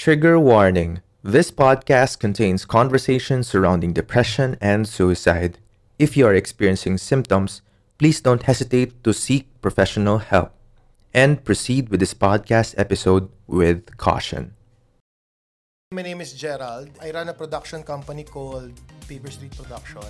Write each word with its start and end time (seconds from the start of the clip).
Trigger 0.00 0.40
warning 0.40 1.04
this 1.20 1.52
podcast 1.52 2.24
contains 2.24 2.64
conversations 2.64 3.52
surrounding 3.52 3.92
depression 3.92 4.56
and 4.56 4.88
suicide. 4.88 5.60
If 5.98 6.16
you 6.16 6.24
are 6.24 6.32
experiencing 6.32 6.96
symptoms, 6.96 7.60
please 8.00 8.24
don't 8.24 8.40
hesitate 8.48 9.04
to 9.04 9.12
seek 9.12 9.52
professional 9.60 10.16
help 10.24 10.56
and 11.12 11.44
proceed 11.44 11.92
with 11.92 12.00
this 12.00 12.16
podcast 12.16 12.72
episode 12.80 13.28
with 13.44 13.94
caution. 13.98 14.56
My 15.92 16.00
name 16.00 16.24
is 16.24 16.32
Gerald. 16.32 16.88
I 17.04 17.12
run 17.12 17.28
a 17.28 17.36
production 17.36 17.84
company 17.84 18.24
called 18.24 18.72
Paper 19.04 19.28
Street 19.30 19.52
Production. 19.52 20.08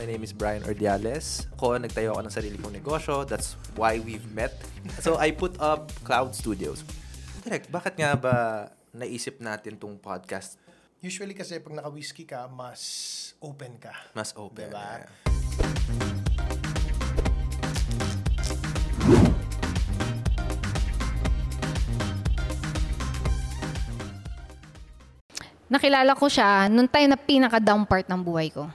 My 0.00 0.08
name 0.08 0.24
is 0.24 0.32
Brian 0.32 0.64
Ordiales. 0.64 1.44
Ako, 1.60 1.76
nagtayo 1.76 2.16
ako 2.16 2.24
ng 2.24 2.32
sarili 2.32 2.56
kong 2.56 2.72
negosyo. 2.72 3.28
That's 3.28 3.52
why 3.76 4.00
we've 4.00 4.32
met. 4.32 4.56
So, 5.04 5.20
I 5.20 5.36
put 5.36 5.60
up 5.60 5.92
Cloud 6.08 6.32
Studios. 6.32 6.88
Direct, 7.44 7.68
bakit 7.68 8.00
nga 8.00 8.16
ba 8.16 8.34
naisip 8.92 9.40
natin 9.42 9.76
tong 9.76 9.96
podcast? 9.98 10.56
Usually 10.98 11.34
kasi 11.34 11.62
pag 11.62 11.78
naka-whiskey 11.78 12.26
ka, 12.26 12.50
mas 12.50 13.32
open 13.38 13.78
ka. 13.78 13.94
Mas 14.12 14.34
open. 14.34 14.70
Diba? 14.70 15.06
Yeah. 15.06 16.18
nakilala 25.68 26.16
ko 26.16 26.26
siya 26.26 26.66
nung 26.72 26.88
time 26.88 27.12
na 27.12 27.18
pinaka-down 27.20 27.84
part 27.84 28.08
ng 28.08 28.20
buhay 28.24 28.48
ko. 28.50 28.66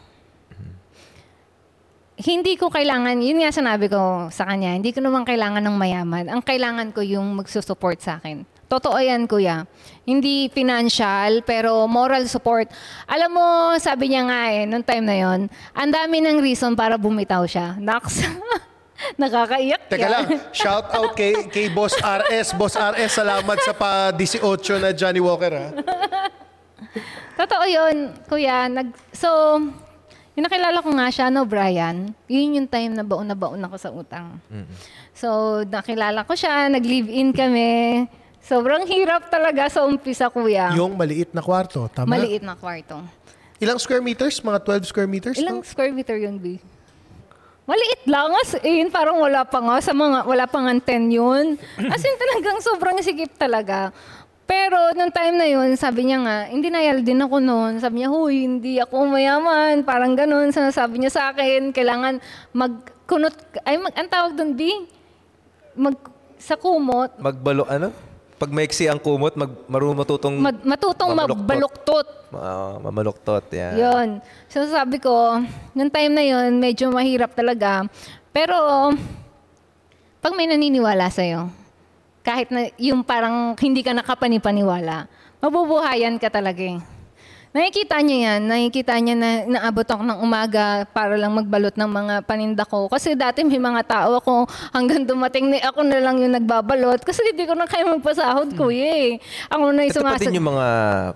Hindi 2.14 2.56
ko 2.56 2.70
kailangan, 2.70 3.20
yun 3.20 3.42
nga 3.42 3.50
sinabi 3.50 3.90
ko 3.90 4.30
sa 4.30 4.46
kanya, 4.46 4.78
hindi 4.78 4.94
ko 4.94 5.02
naman 5.02 5.26
kailangan 5.26 5.66
ng 5.66 5.76
mayaman. 5.76 6.26
Ang 6.30 6.46
kailangan 6.46 6.94
ko 6.94 7.02
yung 7.02 7.42
magsusupport 7.42 8.00
sa 8.00 8.22
akin. 8.22 8.46
Totoo 8.74 8.98
yan, 8.98 9.30
kuya. 9.30 9.70
Hindi 10.02 10.50
financial, 10.50 11.46
pero 11.46 11.86
moral 11.86 12.26
support. 12.26 12.74
Alam 13.06 13.38
mo, 13.38 13.48
sabi 13.78 14.10
niya 14.10 14.26
nga 14.26 14.42
eh, 14.50 14.66
nung 14.66 14.82
time 14.82 15.06
na 15.06 15.14
yon, 15.14 15.40
ang 15.78 15.90
dami 15.94 16.18
ng 16.26 16.42
reason 16.42 16.74
para 16.74 16.98
bumitaw 16.98 17.46
siya. 17.46 17.78
Naks. 17.78 18.26
Nakakaiyak 19.22 19.94
Teka 19.94 20.02
yan. 20.02 20.10
lang, 20.10 20.26
shout 20.58 20.90
out 20.90 21.14
kay, 21.14 21.46
kay 21.54 21.70
Boss 21.70 21.94
RS. 22.02 22.58
Boss 22.58 22.74
RS, 22.74 23.14
salamat 23.14 23.58
sa 23.62 23.78
pa-18 23.78 24.42
na 24.82 24.90
Johnny 24.90 25.22
Walker 25.22 25.54
ha. 25.54 25.68
Totoo 27.38 27.66
yun, 27.70 28.10
kuya. 28.26 28.66
Nag, 28.74 28.90
so, 29.14 29.62
yung 30.34 30.46
nakilala 30.50 30.82
ko 30.82 30.90
nga 30.98 31.14
siya, 31.14 31.30
no, 31.30 31.46
Brian, 31.46 32.10
yun 32.26 32.58
yung 32.58 32.66
time 32.66 32.98
na 32.98 33.06
baon 33.06 33.30
na 33.30 33.38
baon 33.38 33.62
ako 33.62 33.76
sa 33.78 33.94
utang. 33.94 34.42
So, 35.14 35.62
nakilala 35.62 36.26
ko 36.26 36.34
siya, 36.34 36.74
nag-live-in 36.74 37.38
kami. 37.38 37.70
Sobrang 38.44 38.84
hirap 38.84 39.32
talaga 39.32 39.72
sa 39.72 39.88
umpisa, 39.88 40.28
kuya. 40.28 40.76
Yung 40.76 41.00
maliit 41.00 41.32
na 41.32 41.40
kwarto, 41.40 41.88
tama? 41.88 42.12
Maliit 42.12 42.44
na 42.44 42.60
kwarto. 42.60 43.00
Ilang 43.64 43.80
square 43.80 44.04
meters? 44.04 44.44
Mga 44.44 44.84
12 44.84 44.92
square 44.92 45.08
meters? 45.08 45.38
Ilang 45.40 45.64
no? 45.64 45.68
square 45.68 45.96
meter 45.96 46.20
yun, 46.20 46.36
B? 46.36 46.60
Maliit 47.64 48.04
lang. 48.04 48.36
As 48.36 48.60
in, 48.60 48.92
parang 48.92 49.24
wala 49.24 49.48
pa 49.48 49.64
nga. 49.64 49.80
Sa 49.80 49.96
mga, 49.96 50.28
wala 50.28 50.44
pa 50.44 50.60
nga 50.60 50.76
10 50.76 51.08
yun. 51.08 51.56
As 51.88 52.04
in, 52.04 52.16
talagang 52.20 52.60
sobrang 52.60 53.00
sikip 53.00 53.32
talaga. 53.40 53.96
Pero, 54.44 54.92
nung 55.00 55.08
time 55.16 55.40
na 55.40 55.48
yun, 55.48 55.72
sabi 55.80 56.12
niya 56.12 56.20
nga, 56.20 56.38
hindi 56.52 56.68
nayal 56.68 57.00
din 57.00 57.24
ako 57.24 57.40
noon. 57.40 57.80
Sabi 57.80 58.04
niya, 58.04 58.12
huy, 58.12 58.44
hindi 58.44 58.76
ako 58.84 59.08
mayaman. 59.08 59.88
Parang 59.88 60.20
ganun. 60.20 60.52
Sinasabi 60.52 61.00
niya 61.00 61.16
sa 61.16 61.32
akin, 61.32 61.72
kailangan 61.72 62.20
magkunot, 62.52 63.64
ay, 63.64 63.80
mag, 63.80 63.96
ang 63.96 64.12
tawag 64.12 64.36
doon, 64.36 64.52
B? 64.52 64.68
Mag, 65.80 65.96
sa 66.36 66.60
kumot, 66.60 67.16
Magbalo, 67.24 67.64
ano? 67.72 68.12
Pag 68.44 68.52
maiksi 68.52 68.92
ang 68.92 69.00
kumot, 69.00 69.40
mag, 69.40 69.48
marunong 69.72 70.04
matutong 70.04 70.36
mag, 70.36 70.60
matutong 70.68 71.16
Mabaluktot. 71.16 72.28
ma- 72.28 72.76
mamaluktot. 72.84 73.48
Yan. 73.56 73.72
Yun. 73.80 74.10
So 74.52 74.68
sabi 74.68 75.00
ko, 75.00 75.40
nung 75.72 75.88
time 75.88 76.12
na 76.12 76.28
yun, 76.28 76.60
medyo 76.60 76.92
mahirap 76.92 77.32
talaga. 77.32 77.88
Pero, 78.36 78.92
pag 80.20 80.36
may 80.36 80.44
naniniwala 80.44 81.08
sa'yo, 81.08 81.48
kahit 82.20 82.52
na 82.52 82.68
yung 82.76 83.00
parang 83.00 83.56
hindi 83.64 83.80
ka 83.80 83.96
nakapanipaniwala, 83.96 85.08
mabubuhayan 85.40 86.20
ka 86.20 86.28
talaga 86.28 86.68
eh. 86.68 86.84
Nakikita 87.54 88.02
niya 88.02 88.18
yan. 88.18 88.42
Nakikita 88.50 88.98
niya 88.98 89.14
na 89.14 89.30
naabot 89.46 89.86
ako 89.86 90.02
ng 90.02 90.20
umaga 90.26 90.90
para 90.90 91.14
lang 91.14 91.38
magbalot 91.38 91.78
ng 91.78 91.86
mga 91.86 92.16
paninda 92.26 92.66
ko. 92.66 92.90
Kasi 92.90 93.14
dati 93.14 93.46
may 93.46 93.62
mga 93.62 93.86
tao 93.86 94.18
ako 94.18 94.50
hanggang 94.74 95.06
dumating 95.06 95.54
na 95.54 95.62
ako 95.70 95.86
na 95.86 96.02
lang 96.02 96.18
yung 96.18 96.34
nagbabalot. 96.34 97.06
Kasi 97.06 97.22
hindi 97.22 97.46
ko 97.46 97.54
na 97.54 97.70
kaya 97.70 97.86
magpasahod, 97.86 98.58
kuya 98.58 99.14
eh. 99.14 99.22
Ako 99.54 99.70
na 99.70 99.86
yung 99.86 99.94
Ito 99.94 100.02
sumasag- 100.02 100.34
yung 100.34 100.50
mga 100.50 100.68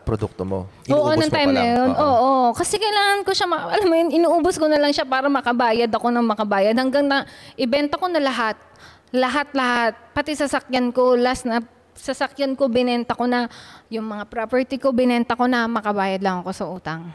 produkto 0.06 0.46
mo. 0.46 0.70
Oo, 0.94 1.10
mo 1.10 1.26
time 1.26 1.58
na 1.58 1.64
yun. 1.74 1.90
Oo. 1.98 2.06
Oo, 2.06 2.34
Kasi 2.54 2.78
kailangan 2.78 3.26
ko 3.26 3.34
siya, 3.34 3.50
ma- 3.50 3.74
alam 3.74 3.88
mo 3.90 3.96
yun, 3.98 4.10
inuubos 4.14 4.62
ko 4.62 4.70
na 4.70 4.78
lang 4.78 4.94
siya 4.94 5.10
para 5.10 5.26
makabayad 5.26 5.90
ako 5.90 6.14
ng 6.14 6.22
makabayad. 6.22 6.78
Hanggang 6.78 7.10
na, 7.10 7.26
ibenta 7.58 7.98
ko 7.98 8.06
na 8.06 8.22
lahat. 8.22 8.62
Lahat-lahat. 9.10 9.98
Pati 10.14 10.38
sasakyan 10.38 10.94
ko, 10.94 11.18
last 11.18 11.50
na 11.50 11.66
sasakyan 11.98 12.54
ko, 12.54 12.70
binenta 12.70 13.18
ko 13.18 13.26
na. 13.26 13.50
Yung 13.90 14.06
mga 14.06 14.30
property 14.30 14.78
ko, 14.78 14.94
binenta 14.94 15.34
ko 15.34 15.50
na. 15.50 15.66
Makabayad 15.66 16.22
lang 16.22 16.46
ako 16.46 16.52
sa 16.54 16.66
utang. 16.70 17.10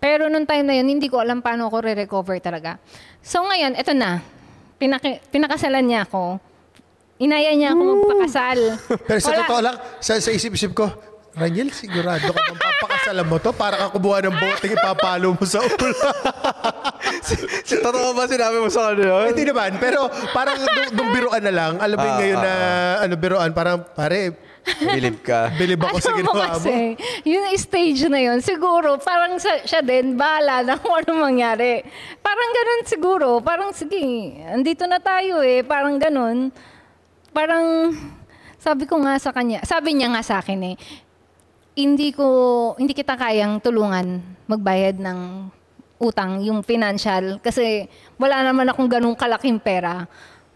Pero 0.00 0.28
nung 0.28 0.44
time 0.44 0.64
na 0.64 0.74
yun, 0.76 0.88
hindi 0.88 1.08
ko 1.08 1.20
alam 1.20 1.40
paano 1.40 1.68
ako 1.68 1.80
re-recover 1.80 2.40
talaga. 2.40 2.76
So 3.20 3.44
ngayon, 3.44 3.76
eto 3.76 3.92
na. 3.92 4.20
Pinaki- 4.76 5.20
pinakasalan 5.28 5.84
niya 5.84 6.04
ako. 6.04 6.40
Inaya 7.22 7.54
niya 7.54 7.72
ako 7.72 7.82
magpakasal. 7.94 8.58
Pero 9.08 9.18
sa 9.22 9.30
Wala- 9.32 9.40
totoo 9.46 9.60
lang, 9.62 9.76
sa, 10.02 10.18
sa 10.18 10.28
isip-isip 10.28 10.74
ko, 10.74 10.90
Raniel, 11.34 11.72
sigurado 11.74 12.30
ka 12.30 12.36
bang 12.36 12.58
papakasalan 12.58 13.26
mo 13.26 13.36
to 13.42 13.50
para 13.50 13.74
ka 13.74 13.86
kumuha 13.90 14.22
ng 14.22 14.36
bote 14.38 14.70
ipapalo 14.70 15.34
mo 15.34 15.42
sa 15.42 15.58
ulo. 15.62 15.90
Si 17.64 17.74
totoo 17.80 18.12
ba 18.12 18.28
sinabi 18.28 18.60
mo 18.60 18.68
sa 18.68 18.92
kanya? 18.92 19.32
Hindi 19.32 19.44
naman, 19.48 19.80
pero 19.80 20.06
parang 20.30 20.60
nung, 20.60 20.92
nung 20.92 21.10
biruan 21.10 21.40
na 21.40 21.52
lang, 21.52 21.72
alam 21.80 21.96
mo 21.96 22.04
yung 22.04 22.12
Ah, 22.14 22.20
ngayon 22.20 22.38
ah, 22.38 22.44
na 22.44 22.52
ano 23.02 23.14
biruan, 23.16 23.50
parang 23.50 23.80
pare, 23.80 24.36
Believe 24.80 25.20
ka. 25.20 25.52
bilib 25.60 25.76
ako 25.76 26.00
sa 26.00 26.08
Alam 26.08 26.24
mo 26.24 26.32
ginawa 26.32 26.32
mo. 26.32 26.44
kasi, 26.56 26.76
yung 27.28 27.44
stage 27.52 28.08
na 28.08 28.16
yun, 28.16 28.40
siguro, 28.40 28.96
parang 28.96 29.36
sa, 29.36 29.60
siya 29.60 29.84
din, 29.84 30.16
bahala 30.16 30.64
na 30.64 30.80
kung 30.80 30.96
ano 30.96 31.20
mangyari. 31.20 31.84
Parang 32.24 32.48
ganun 32.48 32.82
siguro, 32.88 33.28
parang 33.44 33.76
sige, 33.76 34.00
andito 34.48 34.88
na 34.88 34.96
tayo 34.96 35.44
eh, 35.44 35.60
parang 35.60 36.00
ganun. 36.00 36.48
Parang, 37.28 37.92
sabi 38.56 38.88
ko 38.88 38.96
nga 39.04 39.20
sa 39.20 39.36
kanya, 39.36 39.60
sabi 39.68 39.92
niya 39.92 40.08
nga 40.16 40.24
sa 40.24 40.40
akin 40.40 40.60
eh, 40.64 40.76
hindi 41.76 42.16
ko, 42.16 42.24
hindi 42.80 42.96
kita 42.96 43.20
kayang 43.20 43.60
tulungan 43.60 44.22
magbayad 44.48 44.96
ng 44.96 45.18
utang, 46.04 46.44
yung 46.44 46.60
financial, 46.60 47.40
kasi 47.40 47.88
wala 48.20 48.44
naman 48.44 48.68
akong 48.68 48.86
ganung 48.92 49.16
kalaking 49.16 49.56
pera. 49.56 50.04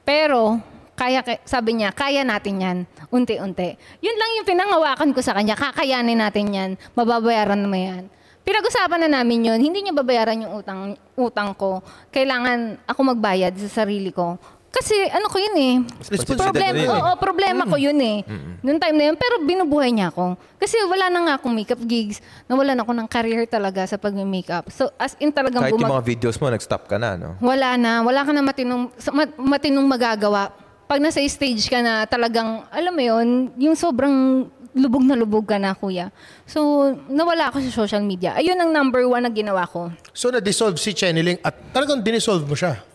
Pero, 0.05 0.61
kaya, 0.99 1.25
sabi 1.47 1.81
niya, 1.81 1.95
kaya 1.95 2.27
natin 2.27 2.61
yan, 2.61 2.79
unti-unti. 3.09 3.79
Yun 4.05 4.17
lang 4.19 4.31
yung 4.37 4.49
pinangawakan 4.49 5.11
ko 5.17 5.21
sa 5.25 5.33
kanya, 5.33 5.57
kakayanin 5.57 6.21
natin 6.21 6.47
yan, 6.53 6.71
mababayaran 6.93 7.65
mo 7.65 7.79
yan. 7.79 8.11
Pinag-usapan 8.49 9.05
na 9.05 9.21
namin 9.21 9.45
yun, 9.45 9.61
hindi 9.61 9.85
niya 9.85 9.93
babayaran 9.93 10.41
yung 10.41 10.65
utang, 10.65 10.97
utang 11.21 11.53
ko. 11.53 11.85
Kailangan 12.09 12.81
ako 12.89 13.13
magbayad 13.13 13.53
sa 13.61 13.85
sarili 13.85 14.09
ko. 14.09 14.41
Kasi 14.69 14.95
ano 15.09 15.27
ko 15.27 15.41
yun 15.41 15.57
eh. 15.57 15.75
Yun 16.13 16.77
eh. 16.77 16.87
oo, 16.87 17.11
problema 17.17 17.65
ko 17.65 17.81
yun 17.81 17.97
eh. 17.99 18.21
Noong 18.61 18.77
time 18.77 18.97
na 18.97 19.05
yun, 19.11 19.17
pero 19.17 19.41
binubuhay 19.41 19.91
niya 19.91 20.13
ako. 20.13 20.37
Kasi 20.61 20.77
wala 20.85 21.09
na 21.09 21.21
nga 21.25 21.35
akong 21.41 21.57
makeup 21.57 21.81
gigs. 21.81 22.21
Nawalan 22.47 22.79
ako 22.79 22.93
ng 22.93 23.09
career 23.09 23.49
talaga 23.49 23.89
sa 23.89 23.97
pag-makeup. 23.97 24.69
So 24.69 24.93
as 24.95 25.17
in 25.19 25.33
talagang 25.33 25.65
Kahit 25.65 25.73
yung 25.73 25.83
bumag- 25.83 25.99
mga 25.99 26.07
videos 26.07 26.37
mo, 26.37 26.53
nag-stop 26.53 26.85
ka 26.85 27.01
na, 27.01 27.17
no? 27.17 27.35
wala 27.41 27.81
na. 27.81 28.05
Wala 28.05 28.21
ka 28.23 28.31
na 28.31 28.45
matinong, 28.45 28.93
matinong 29.41 29.87
magagawa. 29.89 30.53
Pag 30.85 31.01
nasa 31.01 31.21
stage 31.21 31.69
ka 31.69 31.81
na 31.81 32.05
talagang, 32.05 32.65
alam 32.69 32.93
mo 32.93 33.03
yun, 33.03 33.29
yung 33.57 33.77
sobrang 33.77 34.49
lubog 34.73 35.05
na 35.05 35.17
lubog 35.17 35.45
ka 35.45 35.61
na, 35.61 35.77
kuya. 35.77 36.09
So, 36.45 36.61
nawala 37.09 37.53
ako 37.53 37.61
sa 37.67 37.85
social 37.85 38.01
media. 38.01 38.33
Ayun 38.33 38.57
ang 38.57 38.73
number 38.73 39.05
one 39.05 39.21
na 39.21 39.33
ginawa 39.33 39.65
ko. 39.67 39.93
So 40.13 40.29
na-dissolve 40.29 40.77
si 40.77 40.93
Cheneling 40.93 41.41
at 41.41 41.57
talagang 41.73 42.01
dinisolve 42.01 42.45
mo 42.45 42.57
siya. 42.57 42.88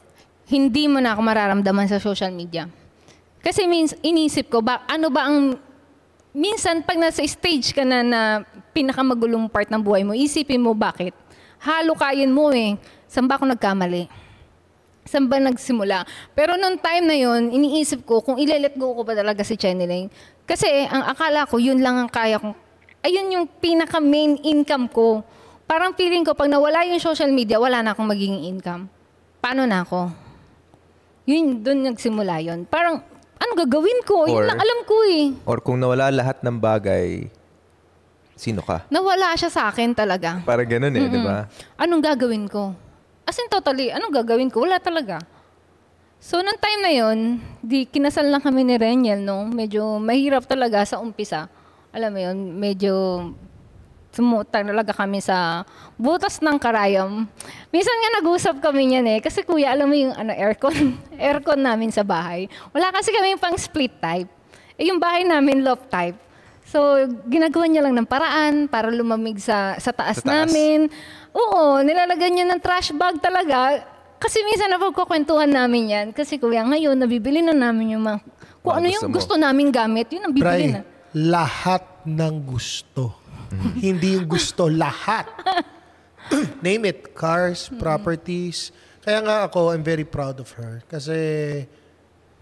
Hindi 0.47 0.91
mo 0.91 0.99
na 0.99 1.15
ako 1.15 1.21
mararamdaman 1.23 1.87
sa 1.87 1.99
social 2.03 2.31
media. 2.35 2.67
Kasi 3.43 3.67
means, 3.67 3.91
inisip 3.99 4.47
ko, 4.47 4.63
ba, 4.63 4.87
ano 4.87 5.11
ba 5.11 5.27
ang... 5.27 5.59
Minsan, 6.33 6.81
pag 6.81 6.97
nasa 6.97 7.21
stage 7.27 7.75
ka 7.75 7.85
na 7.85 8.01
na 8.01 8.21
pinakamagulong 8.73 9.45
part 9.51 9.69
ng 9.69 9.77
buhay 9.83 10.01
mo, 10.01 10.17
isipin 10.17 10.63
mo 10.63 10.73
bakit. 10.73 11.13
Halo 11.61 11.93
kayin 11.93 12.33
mo 12.33 12.49
eh. 12.49 12.75
Saan 13.05 13.29
ba 13.29 13.37
ako 13.37 13.45
nagkamali? 13.53 14.09
Saan 15.05 15.29
ba 15.29 15.37
nagsimula? 15.37 16.07
Pero 16.33 16.57
nung 16.57 16.79
time 16.79 17.05
na 17.05 17.15
yon 17.15 17.53
iniisip 17.53 18.01
ko 18.07 18.23
kung 18.25 18.41
ile-let 18.41 18.73
go 18.79 18.97
ko 18.97 19.05
ba 19.05 19.13
talaga 19.13 19.45
si 19.45 19.53
Cheneling. 19.59 20.09
Kasi 20.49 20.65
ang 20.89 21.05
akala 21.05 21.45
ko, 21.45 21.61
yun 21.61 21.79
lang 21.79 22.01
ang 22.01 22.09
kaya 22.09 22.41
kong... 22.41 22.57
Ayun 23.03 23.35
yung 23.35 23.45
pinaka-main 23.59 24.39
income 24.41 24.87
ko. 24.89 25.21
Parang 25.67 25.93
feeling 25.93 26.23
ko, 26.23 26.33
pag 26.33 26.47
nawala 26.47 26.87
yung 26.87 27.03
social 27.03 27.29
media, 27.29 27.59
wala 27.59 27.83
na 27.83 27.91
akong 27.91 28.07
magiging 28.07 28.47
income. 28.47 28.87
Paano 29.43 29.67
na 29.67 29.83
ako? 29.83 30.22
Yun, 31.23 31.63
doon 31.63 31.93
nagsimula 31.93 32.43
yon 32.43 32.67
Parang, 32.67 32.99
ano 33.39 33.51
gagawin 33.55 34.03
ko? 34.03 34.27
Yun 34.27 34.43
Or- 34.43 34.47
lang 34.47 34.59
alam 34.59 34.79
ko 34.83 34.95
eh. 35.07 35.25
Or 35.47 35.57
kung 35.63 35.79
nawala 35.79 36.11
lahat 36.11 36.43
ng 36.43 36.57
bagay, 36.59 37.31
Sino 38.33 38.65
ka? 38.65 38.89
Nawala 38.89 39.37
siya 39.37 39.49
sa 39.53 39.69
akin 39.69 39.93
talaga. 39.93 40.41
Parang 40.41 40.65
ganun 40.65 40.93
eh, 40.97 41.05
di 41.05 41.19
ba? 41.21 41.45
Anong 41.77 42.01
gagawin 42.01 42.49
ko? 42.49 42.73
As 43.23 43.37
in 43.37 43.47
totally, 43.47 43.93
anong 43.93 44.11
gagawin 44.11 44.49
ko? 44.49 44.65
Wala 44.65 44.81
talaga. 44.81 45.21
So, 46.17 46.39
nung 46.41 46.57
time 46.57 46.81
na 46.81 46.91
yon, 46.91 47.39
di 47.61 47.85
kinasal 47.85 48.31
lang 48.31 48.41
kami 48.41 48.65
ni 48.65 48.75
Reniel, 48.79 49.21
no? 49.21 49.45
Medyo 49.47 49.99
mahirap 50.01 50.47
talaga 50.49 50.81
sa 50.87 50.97
umpisa. 50.97 51.51
Alam 51.93 52.09
mo 52.15 52.19
yun, 52.19 52.37
medyo 52.57 52.93
sumuta 54.13 54.61
talaga 54.61 54.93
kami 54.93 55.17
sa 55.19 55.65
butas 55.97 56.37
ng 56.37 56.55
karayom. 56.61 57.25
Minsan 57.73 57.97
nga 57.97 58.09
nag-usap 58.21 58.61
kami 58.61 58.93
niyan 58.93 59.07
eh. 59.09 59.19
Kasi 59.19 59.41
kuya, 59.41 59.73
alam 59.73 59.89
mo 59.89 59.97
yung 59.97 60.13
ano, 60.13 60.29
aircon, 60.29 61.01
aircon 61.17 61.59
namin 61.59 61.89
sa 61.89 62.05
bahay. 62.05 62.45
Wala 62.69 62.93
kasi 62.93 63.09
kami 63.09 63.33
pang 63.41 63.57
split 63.57 63.97
type. 63.97 64.29
Eh, 64.77 64.85
yung 64.87 65.01
bahay 65.01 65.25
namin, 65.25 65.65
loft 65.65 65.89
type. 65.89 66.17
So, 66.63 67.05
ginagawa 67.27 67.65
niya 67.67 67.83
lang 67.83 67.97
ng 67.97 68.07
paraan 68.07 68.65
para 68.65 68.87
lumamig 68.89 69.37
sa, 69.37 69.77
sa 69.77 69.89
taas 69.89 70.21
Sa 70.21 70.25
taas. 70.25 70.49
namin. 70.49 70.87
Oo, 71.33 71.81
nilalagyan 71.81 72.33
niya 72.33 72.45
ng 72.49 72.61
trash 72.61 72.93
bag 72.93 73.17
talaga. 73.17 73.81
Kasi 74.17 74.39
minsan 74.47 74.71
napagkukwentuhan 74.71 75.49
namin 75.49 75.83
yan. 75.89 76.07
Kasi 76.15 76.37
kuya, 76.37 76.63
ngayon, 76.63 76.95
nabibili 76.95 77.41
na 77.41 77.51
namin 77.51 77.97
yung 77.97 78.05
mga... 78.05 78.21
Kung 78.63 78.79
ano 78.79 78.87
gusto 78.87 78.95
yung 78.95 79.05
mo. 79.11 79.15
gusto 79.17 79.33
namin 79.35 79.67
gamit, 79.69 80.07
yun 80.07 80.23
ang 80.23 80.33
bibili 80.33 80.71
na. 80.71 80.81
lahat 81.11 81.83
ng 82.07 82.35
gusto. 82.47 83.22
Hindi 83.79 84.17
yung 84.17 84.27
gusto, 84.27 84.67
lahat. 84.67 85.29
Name 86.65 86.89
it, 86.89 87.11
cars, 87.13 87.67
properties. 87.75 88.73
Kaya 89.03 89.19
nga 89.19 89.47
ako, 89.47 89.75
I'm 89.75 89.83
very 89.83 90.07
proud 90.07 90.39
of 90.39 90.49
her. 90.55 90.79
Kasi 90.87 91.15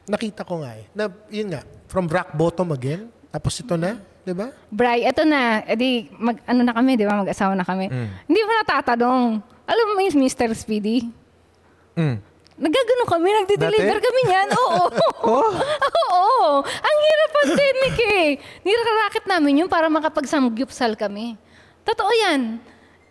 nakita 0.06 0.46
ko 0.46 0.62
nga 0.62 0.78
eh. 0.78 0.86
Na, 0.94 1.10
yun 1.34 1.50
nga, 1.52 1.66
from 1.90 2.06
rock 2.06 2.34
bottom 2.38 2.72
again. 2.72 3.10
Tapos 3.34 3.58
ito 3.58 3.74
na, 3.80 3.98
di 4.22 4.34
ba? 4.36 4.54
Bray, 4.70 5.08
eto 5.08 5.26
na. 5.26 5.66
Edi, 5.66 6.12
mag, 6.20 6.38
ano 6.46 6.62
na 6.62 6.74
kami, 6.76 7.00
di 7.00 7.06
ba? 7.08 7.18
Mag-asawa 7.18 7.58
na 7.58 7.66
kami. 7.66 7.90
Hindi 8.28 8.40
mo 8.46 8.52
natatanong. 8.62 9.42
Alam 9.66 9.86
mo 9.96 10.00
yung 10.04 10.20
Mr. 10.22 10.52
Speedy? 10.54 11.08
Mm. 11.96 12.31
Nagagano 12.62 13.04
kami, 13.10 13.28
nagdi-deliver 13.42 13.98
Dati? 13.98 14.06
kami 14.06 14.22
niyan. 14.30 14.48
Oo. 14.54 14.84
Oo. 16.14 16.62
Ang 16.62 16.98
hirap 17.02 17.30
pandemic 17.34 17.96
eh. 18.06 18.28
Nirarakit 18.62 19.26
namin 19.26 19.66
yun 19.66 19.70
para 19.70 19.90
makapagsamgyupsal 19.90 20.94
kami. 20.94 21.42
Totoo 21.82 22.12
yan. 22.14 22.62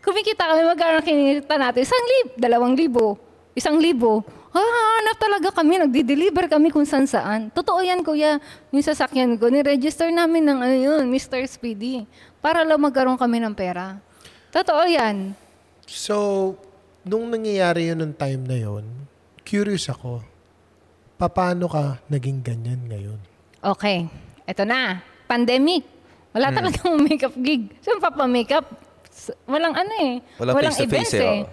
Kumikita 0.00 0.46
kami, 0.46 0.62
magkano 0.62 1.02
kinita 1.02 1.58
natin? 1.58 1.82
Isang 1.82 1.98
lib, 2.00 2.28
dalawang 2.38 2.78
libo, 2.78 3.18
isang 3.52 3.76
libo. 3.76 4.22
Hanap 4.50 5.18
talaga 5.18 5.60
kami, 5.60 5.82
nagdi-deliver 5.82 6.46
kami 6.46 6.70
kung 6.70 6.86
saan 6.86 7.10
saan. 7.10 7.50
Totoo 7.50 7.82
yan, 7.82 8.00
kuya. 8.06 8.38
Yung 8.70 8.82
sasakyan 8.82 9.34
ko, 9.36 9.50
ni-register 9.50 10.08
namin 10.08 10.46
ng 10.46 10.58
ano 10.62 10.76
yun, 10.78 11.02
Mr. 11.10 11.42
Speedy. 11.44 12.06
Para 12.38 12.62
lang 12.62 12.80
magkaroon 12.80 13.18
kami 13.18 13.42
ng 13.42 13.52
pera. 13.52 13.98
Totoo 14.50 14.86
yan. 14.88 15.34
So, 15.84 16.54
nung 17.02 17.28
nangyayari 17.30 17.90
yun 17.92 17.98
nung 18.00 18.16
time 18.16 18.42
na 18.46 18.56
yun, 18.56 18.84
curious 19.42 19.90
ako, 19.90 20.24
paano 21.18 21.68
ka 21.68 22.00
naging 22.08 22.40
ganyan 22.40 22.80
ngayon? 22.88 23.20
Okay, 23.60 24.08
eto 24.48 24.64
na. 24.64 25.04
Pandemic. 25.28 25.84
Wala 26.30 26.54
talagang 26.54 26.96
makeup 27.02 27.34
gig. 27.38 27.74
Saan 27.82 27.98
pa 27.98 28.10
pa 28.10 28.24
makeup? 28.24 28.66
Walang 29.44 29.74
ano 29.74 29.92
eh. 30.00 30.14
Walang 30.38 30.72
face-to-face 30.72 31.14
eh, 31.18 31.26
oo. 31.26 31.44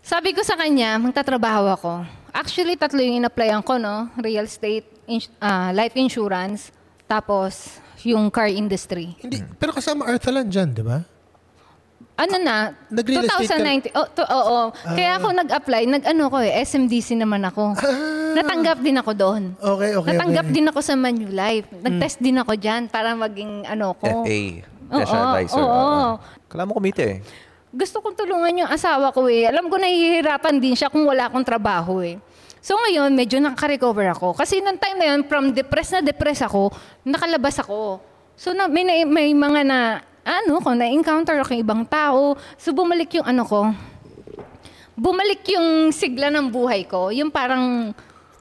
Sabi 0.00 0.32
ko 0.32 0.40
sa 0.40 0.56
kanya, 0.56 0.96
magtatrabaho 1.00 1.64
ako. 1.76 1.92
Actually, 2.32 2.76
tatlo 2.76 3.00
yung 3.02 3.20
in-applyan 3.20 3.60
ko, 3.60 3.76
no? 3.76 4.08
Real 4.16 4.46
estate, 4.48 4.86
ins- 5.04 5.32
ah, 5.42 5.74
life 5.74 5.92
insurance, 5.98 6.72
tapos 7.04 7.80
yung 8.04 8.32
car 8.32 8.48
industry. 8.48 9.12
Hindi, 9.20 9.44
pero 9.60 9.76
kasama 9.76 10.08
Arthalan 10.08 10.48
dyan, 10.48 10.68
di 10.72 10.84
ba? 10.84 11.04
Ano 12.20 12.36
na? 12.36 12.76
Nag-real 12.86 13.24
estate 13.24 13.48
ka- 13.48 13.56
2019. 13.88 13.96
Oh, 13.96 14.06
to, 14.06 14.22
oo. 14.22 14.58
Kaya 14.92 15.16
ako 15.16 15.26
nag-apply, 15.32 15.82
nag-ano 15.88 16.24
ko 16.28 16.36
eh, 16.38 16.60
SMDC 16.60 17.16
naman 17.16 17.40
ako. 17.42 17.72
Natanggap 18.30 18.78
din 18.78 18.94
ako 18.94 19.10
doon. 19.12 19.42
Okay, 19.56 19.96
okay, 19.96 20.08
Natanggap 20.12 20.44
okay. 20.44 20.54
din 20.54 20.66
ako 20.68 20.80
sa 20.80 20.94
Manulife. 20.94 21.68
Nag-test 21.72 22.20
din 22.20 22.36
ako 22.36 22.52
dyan 22.54 22.86
para 22.86 23.16
maging 23.16 23.64
ano 23.64 23.96
ko. 23.96 24.22
FA. 24.22 24.40
Oo, 24.90 24.98
Special 25.00 25.22
advisor. 25.24 25.58
oo. 25.58 25.66
oo. 25.66 26.08
Kailangan 26.46 26.68
mo 26.68 26.74
kumite 26.76 27.02
eh. 27.02 27.18
Gusto 27.70 28.02
kong 28.02 28.18
tulungan 28.18 28.52
yung 28.52 28.68
asawa 28.68 29.08
ko 29.08 29.24
eh. 29.24 29.46
Alam 29.46 29.70
ko 29.70 29.78
nahihirapan 29.78 30.58
din 30.58 30.74
siya 30.74 30.90
kung 30.90 31.06
wala 31.06 31.30
akong 31.30 31.46
trabaho 31.46 32.02
eh. 32.02 32.18
So 32.60 32.76
ngayon, 32.76 33.14
medyo 33.14 33.40
nakaka-recover 33.40 34.12
ako. 34.12 34.34
Kasi 34.34 34.60
nung 34.60 34.76
time 34.76 34.98
na 34.98 35.14
yun, 35.14 35.24
from 35.24 35.48
depressed 35.48 35.94
na 35.94 36.02
depressed 36.02 36.44
ako, 36.44 36.68
nakalabas 37.00 37.56
ako. 37.56 38.02
So 38.34 38.50
na, 38.50 38.66
may, 38.66 38.82
na- 38.82 39.06
may 39.06 39.30
mga 39.30 39.60
na, 39.62 39.78
ano 40.30 40.62
ko, 40.62 40.70
na-encounter 40.70 41.42
ako 41.42 41.58
ibang 41.58 41.82
tao. 41.82 42.38
So 42.54 42.70
bumalik 42.70 43.18
yung 43.18 43.26
ano 43.26 43.42
ko, 43.42 43.74
bumalik 44.94 45.42
yung 45.50 45.90
sigla 45.90 46.30
ng 46.30 46.46
buhay 46.54 46.86
ko. 46.86 47.10
Yung 47.10 47.34
parang, 47.34 47.90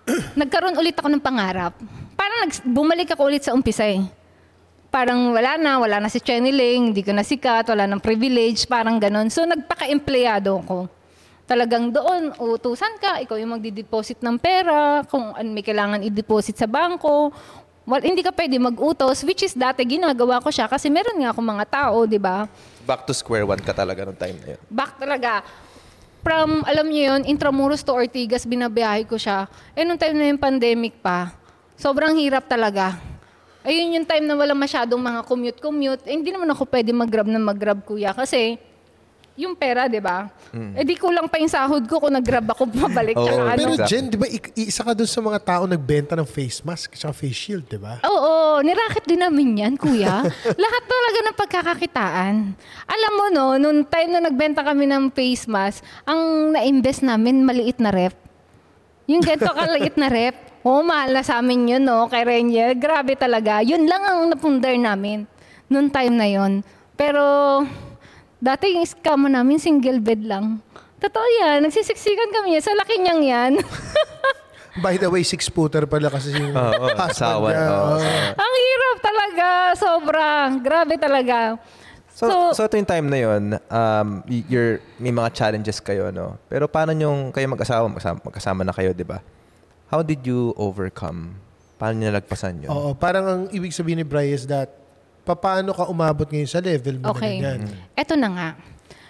nagkaroon 0.39 0.77
ulit 0.77 0.94
ako 0.94 1.09
ng 1.09 1.24
pangarap. 1.24 1.74
Parang 2.13 2.45
nags- 2.45 2.62
bumalik 2.62 3.09
ako 3.09 3.21
ulit 3.25 3.41
sa 3.41 3.57
umpisa 3.57 3.89
eh. 3.89 4.06
Parang 4.89 5.33
wala 5.33 5.57
na, 5.57 5.77
wala 5.77 5.97
na 6.01 6.09
si 6.09 6.18
Cheneling, 6.18 6.94
hindi 6.94 7.06
ko 7.06 7.13
na 7.13 7.21
sikat, 7.21 7.69
wala 7.69 7.86
nang 7.86 8.01
privilege, 8.01 8.65
parang 8.65 8.97
ganon. 8.97 9.30
So 9.30 9.45
nagpaka-empleyado 9.45 10.53
ko. 10.65 10.89
Talagang 11.50 11.89
doon, 11.89 12.30
utusan 12.38 13.01
ka, 13.01 13.18
ikaw 13.25 13.33
yung 13.38 13.57
magdi-deposit 13.57 14.21
ng 14.21 14.38
pera, 14.38 15.01
kung 15.09 15.33
may 15.50 15.65
kailangan 15.65 16.06
i-deposit 16.06 16.57
sa 16.57 16.69
bangko. 16.69 17.33
Well, 17.89 18.06
hindi 18.06 18.21
ka 18.21 18.30
pwede 18.30 18.53
mag-utos, 18.62 19.25
which 19.25 19.41
is 19.41 19.57
dati 19.57 19.81
ginagawa 19.81 20.38
ko 20.38 20.53
siya 20.53 20.69
kasi 20.69 20.94
meron 20.94 21.18
nga 21.18 21.33
akong 21.33 21.50
mga 21.57 21.65
tao, 21.65 22.06
di 22.06 22.21
ba? 22.21 22.45
Back 22.86 23.09
to 23.09 23.18
square 23.18 23.50
one 23.50 23.57
ka 23.57 23.74
talaga 23.74 24.06
nung 24.06 24.13
time 24.13 24.38
na 24.38 24.47
yun. 24.53 24.62
back 24.69 25.01
talaga. 25.01 25.41
From, 26.21 26.62
alam 26.69 26.86
niyo 26.86 27.18
yun, 27.18 27.25
Intramuros 27.25 27.81
to 27.81 27.89
Ortigas, 27.97 28.45
binabiyahe 28.45 29.09
ko 29.09 29.18
siya. 29.18 29.50
Eh, 29.74 29.81
nung 29.81 29.97
time 29.97 30.13
na 30.21 30.30
yung 30.30 30.38
pandemic 30.38 31.01
pa, 31.01 31.33
sobrang 31.81 32.13
hirap 32.21 32.45
talaga. 32.45 33.01
Ayun 33.65 33.97
yung 33.97 34.06
time 34.06 34.30
na 34.30 34.38
wala 34.38 34.53
masyadong 34.53 35.01
mga 35.01 35.25
commute-commute. 35.25 36.06
Eh, 36.06 36.13
hindi 36.13 36.30
naman 36.30 36.45
ako 36.53 36.69
pwede 36.69 36.94
mag-grab 36.94 37.25
na 37.25 37.41
mag-grab, 37.41 37.81
kuya. 37.81 38.13
Kasi, 38.13 38.62
yung 39.39 39.56
pera, 39.56 39.88
di 39.88 40.03
ba? 40.03 40.27
Eh, 40.51 40.83
di 40.83 41.00
kulang 41.00 41.31
pa 41.31 41.39
yung 41.39 41.47
sahod 41.47 41.88
ko 41.88 42.03
kung 42.03 42.12
nag-grab 42.12 42.44
ako 42.51 42.68
pabalik. 42.83 43.15
Oo, 43.15 43.24
tsaka 43.24 43.41
ano. 43.41 43.56
Pero 43.56 43.71
Exactly. 43.71 43.88
Jen, 43.88 44.03
di 44.06 44.18
ba, 44.19 44.27
ik- 44.27 44.51
isa 44.53 44.81
ka 44.83 44.91
dun 44.91 45.07
sa 45.07 45.24
mga 45.24 45.39
tao 45.39 45.63
nagbenta 45.63 46.13
ng 46.13 46.27
face 46.27 46.59
mask 46.59 47.00
at 47.00 47.15
face 47.15 47.39
shield, 47.39 47.63
di 47.63 47.80
ba? 47.80 48.03
Oo, 48.03 48.59
nirakit 48.59 49.07
din 49.07 49.24
namin 49.24 49.63
yan, 49.63 49.74
kuya. 49.80 50.19
Lahat 50.63 50.83
talaga 50.83 51.18
ng 51.24 51.38
pagkakakitaan. 51.39 52.36
Alam 52.86 53.13
mo, 53.15 53.25
no, 53.31 53.46
nung 53.55 53.88
time 53.88 54.12
na 54.12 54.27
nagbenta 54.27 54.60
kami 54.60 54.84
ng 54.84 55.08
face 55.10 55.48
mask, 55.48 55.79
ang 56.03 56.51
na-invest 56.51 57.01
namin, 57.01 57.48
maliit 57.48 57.79
na 57.79 57.96
rep. 57.96 58.13
Yung 59.08 59.24
ganito 59.24 59.50
kaliit 59.50 59.96
na 59.96 60.12
rep. 60.12 60.36
Oo, 60.67 60.84
mahal 60.84 61.15
na 61.15 61.24
sa 61.24 61.39
amin 61.39 61.72
yun, 61.72 61.84
no, 61.88 62.12
kay 62.12 62.27
Renier. 62.27 62.75
Grabe 62.75 63.15
talaga. 63.15 63.63
Yun 63.63 63.88
lang 63.88 64.03
ang 64.03 64.19
napundar 64.27 64.75
namin 64.75 65.24
nung 65.72 65.88
time 65.88 66.13
na 66.13 66.27
yun. 66.27 66.60
Pero, 67.00 67.24
dati 68.39 68.74
yung 68.74 68.88
scam 68.88 69.27
namin, 69.27 69.60
single 69.60 70.00
bed 70.00 70.24
lang. 70.24 70.63
Totoo 71.00 71.27
yan. 71.43 71.63
Nagsisiksikan 71.63 72.31
kami 72.31 72.60
yan. 72.60 72.63
Sa 72.63 72.75
laki 72.75 73.00
niyang 73.00 73.24
yan. 73.24 73.51
By 74.84 74.96
the 74.96 75.12
way, 75.12 75.24
six-footer 75.24 75.88
pala 75.88 76.08
kasi 76.08 76.31
yung 76.31 76.55
husband 76.60 77.00
asawa. 77.00 77.48
niya. 77.51 77.63
asawa. 77.67 77.96
Ang 78.36 78.53
hirap 78.55 78.98
talaga, 79.00 79.48
sobra. 79.75 80.27
Grabe 80.60 80.96
talaga. 80.96 81.38
So, 82.12 82.51
so, 82.51 82.67
ito 82.67 82.75
yung 82.75 82.89
time 82.89 83.08
na 83.08 83.19
yun, 83.19 83.43
um, 83.72 84.08
you're, 84.27 84.84
may 85.00 85.08
mga 85.08 85.31
challenges 85.31 85.79
kayo, 85.79 86.12
no? 86.12 86.36
Pero 86.51 86.67
paano 86.67 86.91
yung 86.91 87.31
kayo 87.31 87.48
mag-asawa, 87.48 87.88
magkasama, 87.88 88.19
magkasama 88.19 88.62
na 88.67 88.75
kayo, 88.75 88.91
di 88.91 89.08
ba? 89.08 89.24
How 89.88 90.03
did 90.03 90.27
you 90.27 90.51
overcome? 90.60 91.39
Paano 91.79 91.96
niyo 91.96 92.12
nalagpasan 92.12 92.67
yun? 92.67 92.69
Oo, 92.69 92.91
parang 92.91 93.24
ang 93.24 93.41
ibig 93.55 93.72
sabihin 93.72 94.03
ni 94.03 94.05
Bri 94.05 94.36
is 94.36 94.51
that 94.51 94.67
paano 95.36 95.74
ka 95.74 95.86
umabot 95.86 96.25
ngayon 96.25 96.50
sa 96.50 96.62
level 96.62 97.01
mo 97.01 97.12
Okay. 97.13 97.41
na 97.41 97.57
ganyan. 97.57 97.74
Eto 97.93 98.13
na 98.15 98.29
nga. 98.29 98.50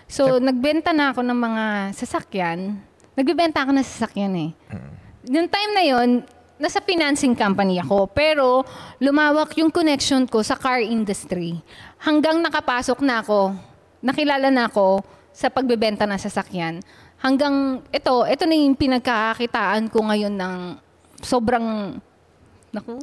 So, 0.09 0.41
nagbenta 0.41 0.89
na 0.89 1.13
ako 1.13 1.21
ng 1.21 1.37
mga 1.37 1.63
sasakyan. 1.93 2.81
Nagbebenta 3.13 3.61
ako 3.61 3.71
ng 3.77 3.85
sasakyan 3.85 4.33
eh. 4.33 4.49
Yung 5.29 5.45
time 5.45 5.71
na 5.77 5.83
yon 5.85 6.09
nasa 6.57 6.81
financing 6.81 7.37
company 7.37 7.79
ako. 7.79 8.09
Pero, 8.11 8.65
lumawak 8.97 9.55
yung 9.61 9.69
connection 9.69 10.25
ko 10.25 10.41
sa 10.41 10.57
car 10.57 10.81
industry. 10.81 11.61
Hanggang 12.01 12.41
nakapasok 12.41 12.99
na 12.99 13.21
ako, 13.23 13.53
nakilala 14.01 14.51
na 14.51 14.67
ako 14.67 14.99
sa 15.29 15.47
pagbebenta 15.47 16.03
ng 16.03 16.19
sasakyan. 16.19 16.83
Hanggang, 17.19 17.79
ito, 17.93 18.25
ito 18.25 18.43
na 18.43 18.55
yung 18.57 18.75
pinagkakakitaan 18.75 19.87
ko 19.87 20.03
ngayon 20.09 20.35
ng 20.35 20.55
sobrang, 21.21 21.99
naku, 22.71 22.99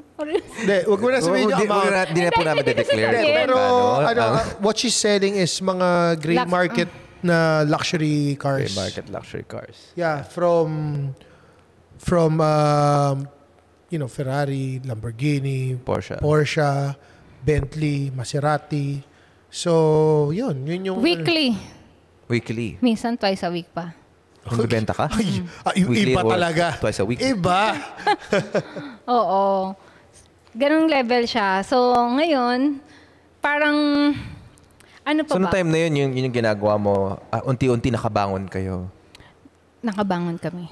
Hindi, 0.57 0.77
wag 0.87 1.01
mo 1.01 1.09
na 1.11 1.19
sabihin 1.19 1.51
yung 1.51 1.59
Di- 1.59 1.67
amount. 1.67 1.83
wag 1.83 1.91
na- 1.91 2.07
po 2.07 2.11
Hindi, 2.13 2.23
namin 2.45 2.63
hindi 2.63 2.71
de-declare. 2.73 3.15
kung 3.17 3.35
Pero 3.35 3.57
magkano. 3.57 4.07
ano, 4.07 4.23
Ang- 4.23 4.51
what 4.61 4.77
she's 4.77 4.95
selling 4.95 5.35
is 5.35 5.53
mga 5.59 5.89
gray 6.21 6.39
Lux- 6.39 6.51
market 6.51 6.89
na 7.23 7.37
luxury 7.63 8.37
cars. 8.37 8.71
Gray 8.71 8.77
market 8.77 9.05
luxury 9.11 9.43
cars. 9.43 9.77
Yeah, 9.95 10.23
from 10.23 10.69
from 11.99 12.39
um, 12.41 13.27
you 13.89 13.99
know, 13.99 14.07
Ferrari, 14.07 14.81
Lamborghini, 14.85 15.79
Porsche. 15.79 16.19
Porsche, 16.19 16.95
Bentley, 17.45 18.11
Maserati. 18.11 19.03
So, 19.49 20.31
yun. 20.31 20.67
Yun 20.67 20.85
yung... 20.85 20.99
Weekly. 21.01 21.57
Weekly. 22.29 22.79
Minsan 22.83 23.17
twice 23.17 23.47
a 23.47 23.51
week 23.51 23.71
pa. 23.73 23.95
Magbebenta 24.47 24.93
ka? 24.93 25.07
Ay, 25.11 25.43
ay, 25.65 25.75
yung 25.81 25.91
Weekly 25.91 26.13
iba 26.13 26.23
or 26.23 26.31
talaga. 26.31 26.65
twice 26.79 26.99
a 26.99 27.05
week? 27.05 27.19
Iba. 27.19 27.75
Oo. 29.09 29.75
Ganong 30.53 30.87
level 30.87 31.23
siya. 31.25 31.61
So, 31.61 31.77
ngayon, 31.93 32.81
parang, 33.39 33.77
ano 35.03 35.21
pa 35.23 35.31
So, 35.31 35.37
ba? 35.37 35.43
noong 35.43 35.53
time 35.53 35.69
na 35.69 35.79
yun, 35.81 35.93
yun, 35.95 36.11
yun 36.13 36.27
yung 36.27 36.37
ginagawa 36.37 36.75
mo, 36.77 36.95
ah, 37.29 37.43
unti-unti 37.43 37.91
nakabangon 37.91 38.47
kayo. 38.47 38.87
Nakabangon 39.81 40.39
kami. 40.39 40.67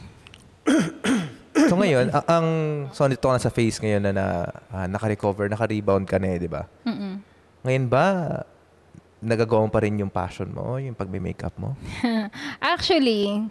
So 1.54 1.78
ngayon, 1.78 2.10
a- 2.10 2.26
ang 2.34 2.46
so 2.90 3.06
nito 3.06 3.22
ka 3.22 3.30
na 3.30 3.38
sa 3.38 3.46
phase 3.46 3.78
ngayon 3.78 4.02
na, 4.02 4.10
na 4.10 4.26
ah, 4.68 4.90
naka-recover, 4.90 5.46
naka-rebound 5.46 6.02
ka 6.02 6.18
na 6.18 6.34
eh, 6.34 6.42
di 6.42 6.50
ba? 6.50 6.66
Mm-mm. 6.82 7.22
Ngayon 7.62 7.86
ba, 7.86 8.04
nagagawa 9.22 9.62
mo 9.62 9.70
pa 9.70 9.80
rin 9.80 9.94
yung 9.96 10.10
passion 10.10 10.50
mo, 10.50 10.76
yung 10.76 10.92
pagme-makeup 10.92 11.54
mo? 11.54 11.78
Actually, 12.74 13.46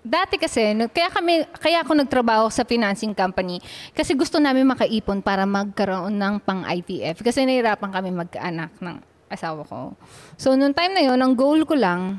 dati 0.00 0.40
kasi, 0.40 0.72
kaya 0.88 1.08
kami, 1.12 1.44
kaya 1.60 1.84
ako 1.84 1.92
nagtrabaho 1.92 2.48
sa 2.48 2.64
financing 2.64 3.12
company 3.12 3.60
kasi 3.92 4.16
gusto 4.16 4.40
namin 4.40 4.64
makaipon 4.64 5.20
para 5.20 5.44
magkaroon 5.44 6.16
ng 6.16 6.34
pang 6.40 6.64
IVF 6.64 7.20
kasi 7.20 7.44
nahirapan 7.44 7.90
kami 7.92 8.08
magkaanak 8.12 8.72
ng 8.80 8.96
asawa 9.30 9.62
ko. 9.68 9.94
So, 10.40 10.56
nung 10.56 10.74
time 10.74 10.96
na 10.96 11.04
yon 11.04 11.20
ang 11.20 11.36
goal 11.36 11.62
ko 11.68 11.76
lang, 11.76 12.18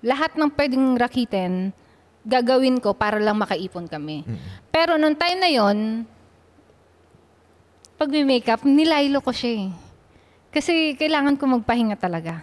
lahat 0.00 0.34
ng 0.34 0.50
pwedeng 0.56 0.96
rakitin, 0.96 1.76
gagawin 2.24 2.80
ko 2.80 2.92
para 2.96 3.20
lang 3.20 3.36
makaipon 3.36 3.88
kami. 3.88 4.24
Pero 4.72 4.96
nung 4.96 5.16
time 5.16 5.38
na 5.40 5.50
yon 5.52 6.04
pag 8.00 8.08
may 8.08 8.24
makeup, 8.24 8.64
nilaylo 8.64 9.20
ko 9.20 9.28
siya 9.28 9.68
eh. 9.68 9.70
Kasi 10.48 10.96
kailangan 10.96 11.36
ko 11.36 11.44
magpahinga 11.46 12.00
talaga. 12.00 12.40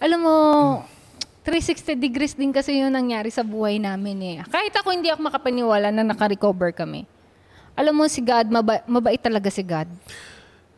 Alam 0.00 0.20
mo, 0.24 0.36
360 1.44 2.00
degrees 2.00 2.32
din 2.32 2.50
kasi 2.50 2.80
yung 2.80 2.96
nangyari 2.96 3.28
sa 3.28 3.44
buhay 3.44 3.76
namin 3.76 4.16
eh. 4.24 4.36
Kahit 4.48 4.72
ako 4.72 4.96
hindi 4.96 5.12
ako 5.12 5.28
makapaniwala 5.28 5.92
na 5.92 6.00
naka-recover 6.00 6.72
kami. 6.72 7.04
Alam 7.76 8.00
mo 8.00 8.04
si 8.08 8.24
God, 8.24 8.48
maba- 8.48 8.86
mabait 8.88 9.20
talaga 9.20 9.52
si 9.52 9.60
God. 9.60 9.84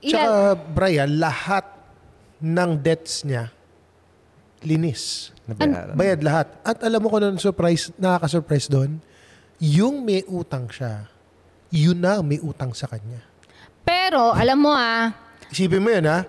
Tsaka, 0.02 0.58
Brian, 0.75 1.23
lahat 1.23 1.64
ng 2.42 2.70
debts 2.82 3.23
niya, 3.23 3.54
linis. 4.66 5.30
Nabayaran. 5.46 5.94
Bayad 5.94 6.20
lahat. 6.26 6.46
At 6.66 6.82
alam 6.82 6.99
mo 6.99 7.06
kung 7.14 7.23
ano 7.23 7.38
surprise, 7.38 7.94
nakaka-surprise 7.94 8.66
doon? 8.66 8.99
Yung 9.62 10.02
may 10.02 10.26
utang 10.26 10.66
siya, 10.66 11.06
yun 11.70 11.96
na 12.02 12.18
may 12.26 12.42
utang 12.42 12.75
sa 12.75 12.90
kanya. 12.90 13.23
Pero, 13.87 14.35
alam 14.35 14.58
mo 14.58 14.75
ah, 14.75 15.14
Isipin 15.46 15.78
mo 15.78 15.94
yun, 15.94 16.02
ha? 16.11 16.26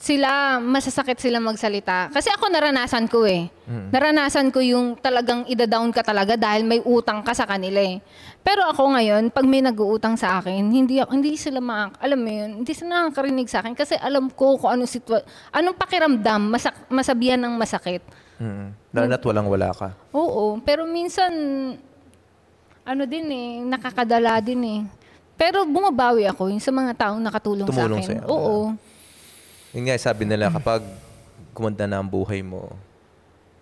Sila, 0.00 0.56
masasakit 0.56 1.20
sila 1.20 1.44
magsalita. 1.44 2.08
Kasi 2.08 2.32
ako 2.32 2.48
naranasan 2.48 3.04
ko 3.04 3.28
eh. 3.28 3.52
Naranasan 3.68 4.48
ko 4.48 4.64
yung 4.64 4.96
talagang 4.96 5.44
ida-down 5.44 5.92
ka 5.92 6.00
talaga 6.00 6.40
dahil 6.40 6.64
may 6.64 6.80
utang 6.80 7.20
ka 7.20 7.36
sa 7.36 7.44
kanila 7.44 7.84
eh. 7.84 8.00
Pero 8.40 8.64
ako 8.64 8.96
ngayon, 8.96 9.28
pag 9.28 9.44
may 9.44 9.60
nag-uutang 9.60 10.16
sa 10.16 10.40
akin, 10.40 10.72
hindi 10.72 11.04
ako- 11.04 11.12
hindi 11.12 11.36
sila 11.36 11.60
ma 11.60 11.92
alam 12.00 12.16
mo 12.16 12.32
yun, 12.32 12.64
hindi 12.64 12.72
sila 12.72 13.12
nakakarinig 13.12 13.48
sa 13.52 13.60
akin 13.60 13.76
kasi 13.76 13.94
alam 14.00 14.32
ko 14.32 14.56
kung 14.56 14.72
anong 14.72 14.88
sitwa, 14.88 15.20
anong 15.52 15.76
pakiramdam, 15.76 16.48
masak, 16.48 16.72
masabihan 16.88 17.36
ng 17.36 17.54
masakit. 17.60 18.00
Mm. 18.40 18.72
Lalo 18.96 19.04
na't 19.06 19.20
walang-wala 19.20 19.68
ka. 19.76 19.92
Oo, 20.16 20.56
pero 20.64 20.88
minsan 20.88 21.28
ano 22.88 23.02
din 23.04 23.28
eh, 23.28 23.48
nakakadala 23.68 24.40
din 24.40 24.62
eh. 24.64 24.80
Pero 25.36 25.68
bumabawi 25.68 26.24
ako 26.24 26.48
yung 26.48 26.60
sa 26.64 26.72
mga 26.72 26.96
taong 26.96 27.20
nakatulong 27.20 27.68
Tumulong 27.68 28.00
sa 28.00 28.16
akin. 28.16 28.24
sa'yo. 28.24 28.24
Oo. 28.32 28.72
Yun 29.70 29.86
nga, 29.86 29.94
sabi 29.98 30.26
nila, 30.26 30.50
kapag 30.50 30.82
kumanda 31.54 31.86
na 31.86 32.02
ang 32.02 32.08
buhay 32.08 32.42
mo, 32.42 32.74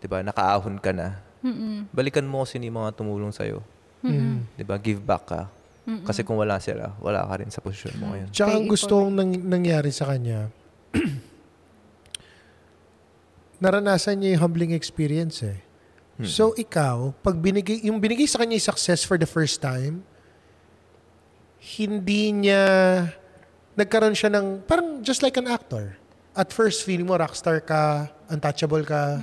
di 0.00 0.06
ba, 0.08 0.24
nakaahon 0.24 0.80
ka 0.80 0.92
na, 0.92 1.20
balikan 1.92 2.24
mo 2.24 2.42
sino 2.48 2.64
yung 2.64 2.80
mga 2.80 2.96
tumulong 2.96 3.32
sa'yo. 3.32 3.60
Di 4.56 4.64
ba, 4.64 4.78
give 4.80 5.02
back 5.02 5.24
ka. 5.28 5.42
Kasi 6.04 6.20
kung 6.20 6.36
wala 6.36 6.60
sila, 6.60 6.92
wala 7.00 7.24
ka 7.24 7.34
rin 7.40 7.48
sa 7.48 7.64
posisyon 7.64 7.96
mo 7.96 8.12
ngayon. 8.12 8.28
Tsaka 8.28 8.60
ang 8.60 8.68
gusto 8.68 8.92
kong 8.92 9.14
nang, 9.16 9.32
nangyari 9.40 9.88
sa 9.88 10.04
kanya, 10.04 10.52
naranasan 13.64 14.20
niya 14.20 14.36
yung 14.36 14.42
humbling 14.44 14.76
experience 14.76 15.40
eh. 15.40 15.64
So 16.18 16.50
ikaw, 16.58 17.14
pag 17.22 17.38
binigay, 17.38 17.86
yung 17.86 18.02
binigay 18.02 18.26
sa 18.26 18.42
kanya 18.42 18.58
yung 18.58 18.68
success 18.68 19.06
for 19.06 19.14
the 19.16 19.24
first 19.24 19.62
time, 19.62 20.02
hindi 21.78 22.34
niya, 22.34 22.64
nagkaroon 23.78 24.18
siya 24.18 24.34
ng, 24.34 24.66
parang 24.66 24.98
just 25.06 25.22
like 25.22 25.38
an 25.38 25.46
actor. 25.46 25.94
At 26.34 26.50
first, 26.50 26.82
feeling 26.82 27.06
mo 27.06 27.14
rockstar 27.14 27.62
ka, 27.62 28.10
untouchable 28.26 28.82
ka, 28.82 29.22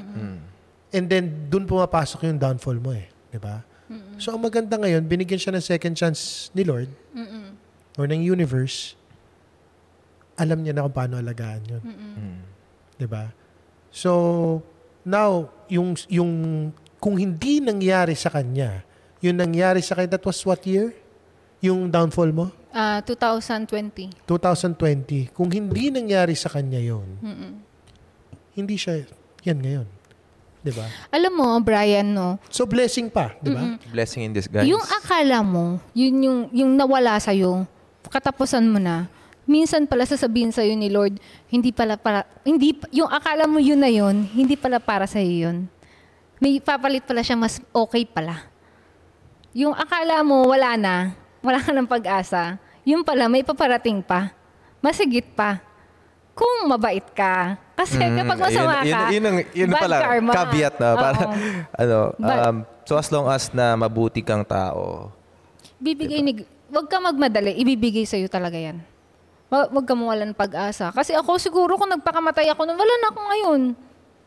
and 0.95 1.11
then 1.11 1.51
dun 1.51 1.67
pumapasok 1.67 2.23
yung 2.31 2.39
downfall 2.39 2.79
mo 2.79 2.95
eh. 2.95 3.11
Di 3.27 3.39
ba? 3.39 3.59
So 4.15 4.31
ang 4.31 4.41
maganda 4.41 4.79
ngayon, 4.79 5.03
binigyan 5.05 5.37
siya 5.37 5.51
ng 5.53 5.63
second 5.63 5.93
chance 5.99 6.49
ni 6.55 6.63
Lord, 6.63 6.87
or 7.99 8.07
ng 8.07 8.23
universe, 8.23 8.95
alam 10.39 10.63
niya 10.63 10.75
na 10.75 10.83
kung 10.87 10.95
paano 10.95 11.15
alagaan 11.15 11.63
yun. 11.63 11.83
Mm. 11.83 12.37
'Di 12.99 13.07
ba? 13.07 13.31
So, 13.95 14.59
now, 15.07 15.47
yung, 15.71 15.95
yung, 16.11 16.31
kung 16.99 17.15
hindi 17.15 17.63
nangyari 17.63 18.11
sa 18.11 18.27
kanya, 18.27 18.83
yung 19.23 19.39
nangyari 19.39 19.79
sa 19.79 19.95
kanya, 19.95 20.19
that 20.19 20.25
was 20.27 20.43
what 20.43 20.59
year? 20.67 20.91
Yung 21.63 21.87
downfall 21.91 22.31
mo? 22.35 22.51
Ah, 22.75 22.99
2020. 22.99 24.27
2020. 24.27 25.31
Kung 25.31 25.47
hindi 25.47 25.87
nangyari 25.87 26.35
sa 26.35 26.51
kanya 26.51 26.79
yun, 26.79 27.07
hindi 28.51 28.75
siya, 28.75 29.07
yan 29.47 29.59
ngayon. 29.63 29.87
'Di 30.65 30.73
ba? 30.73 30.85
Alam 31.13 31.33
mo, 31.37 31.47
Brian, 31.61 32.09
no, 32.09 32.41
So, 32.49 32.65
blessing 32.65 33.13
pa, 33.13 33.37
'di 33.37 33.53
ba? 33.53 33.77
Blessing 33.93 34.25
in 34.25 34.33
disguise. 34.33 34.65
yung 34.65 34.81
akala 34.81 35.45
mo, 35.45 35.77
yun 35.93 36.15
yung, 36.25 36.39
yung 36.49 36.71
nawala 36.73 37.21
sa'yo, 37.21 37.69
katapusan 38.09 38.65
mo 38.65 38.81
na, 38.81 39.05
minsan 39.45 39.85
pala 39.85 40.09
sasabihin 40.09 40.49
sa'yo 40.49 40.73
ni 40.73 40.89
Lord, 40.89 41.21
hindi 41.53 41.69
pala 41.69 42.01
para, 42.01 42.25
hindi, 42.41 42.73
yung 42.89 43.07
akala 43.13 43.45
mo 43.45 43.61
yun 43.61 43.77
na 43.77 43.93
yun, 43.93 44.25
hindi 44.33 44.57
pala 44.57 44.81
para 44.81 45.05
sa'yo 45.05 45.47
yun. 45.47 45.57
May 46.41 46.57
papalit 46.57 47.05
pala 47.05 47.21
siya, 47.21 47.37
mas 47.37 47.61
okay 47.69 48.03
pala. 48.03 48.49
Yung 49.55 49.71
akala 49.71 50.19
mo, 50.25 50.49
wala 50.49 50.75
na, 50.75 50.95
wala 51.45 51.61
ka 51.61 51.69
ng 51.69 51.85
pag-asa, 51.85 52.57
yun 52.81 53.01
pala, 53.01 53.29
may 53.29 53.41
paparating 53.41 54.01
pa. 54.01 54.33
Masigit 54.81 55.29
pa. 55.31 55.61
Kung 56.33 56.67
mabait 56.67 57.05
ka. 57.07 57.55
Kasi 57.75 57.95
kapag 57.95 58.39
masama 58.39 58.71
Mm, 58.75 58.83
yun, 58.83 58.91
ka, 58.91 58.99
yun, 58.99 59.13
yun, 59.13 59.23
ang- 59.25 59.49
yun 59.53 59.69
bad 59.69 59.81
pala, 59.81 59.95
karma. 60.01 60.31
caveat 60.33 60.75
na. 60.75 60.89
Para, 60.93 61.19
Oo. 61.21 61.33
ano, 61.81 61.97
But- 62.17 62.41
um, 62.41 62.55
so 62.83 62.93
as 62.95 63.07
long 63.07 63.27
as 63.27 63.51
na 63.51 63.75
mabuti 63.75 64.19
kang 64.19 64.43
tao, 64.43 65.13
Bibigay 65.75 66.19
ni 66.19 66.39
wag 66.67 66.87
ka 66.87 66.97
magmadali, 66.97 67.51
ibibigay 67.53 68.03
sa 68.03 68.15
iyo 68.15 68.25
talaga 68.25 68.55
'yan. 68.55 68.79
Wa- 69.45 69.69
Wag 69.69 69.85
ka 69.85 69.93
mawalan 69.93 70.31
pag-asa. 70.31 70.89
Kasi 70.89 71.11
ako 71.11 71.35
siguro 71.35 71.75
kung 71.75 71.91
nagpakamatay 71.91 72.47
ako, 72.47 72.63
nun, 72.63 72.79
wala 72.79 72.93
na 72.95 73.07
ako 73.11 73.19
ngayon. 73.21 73.61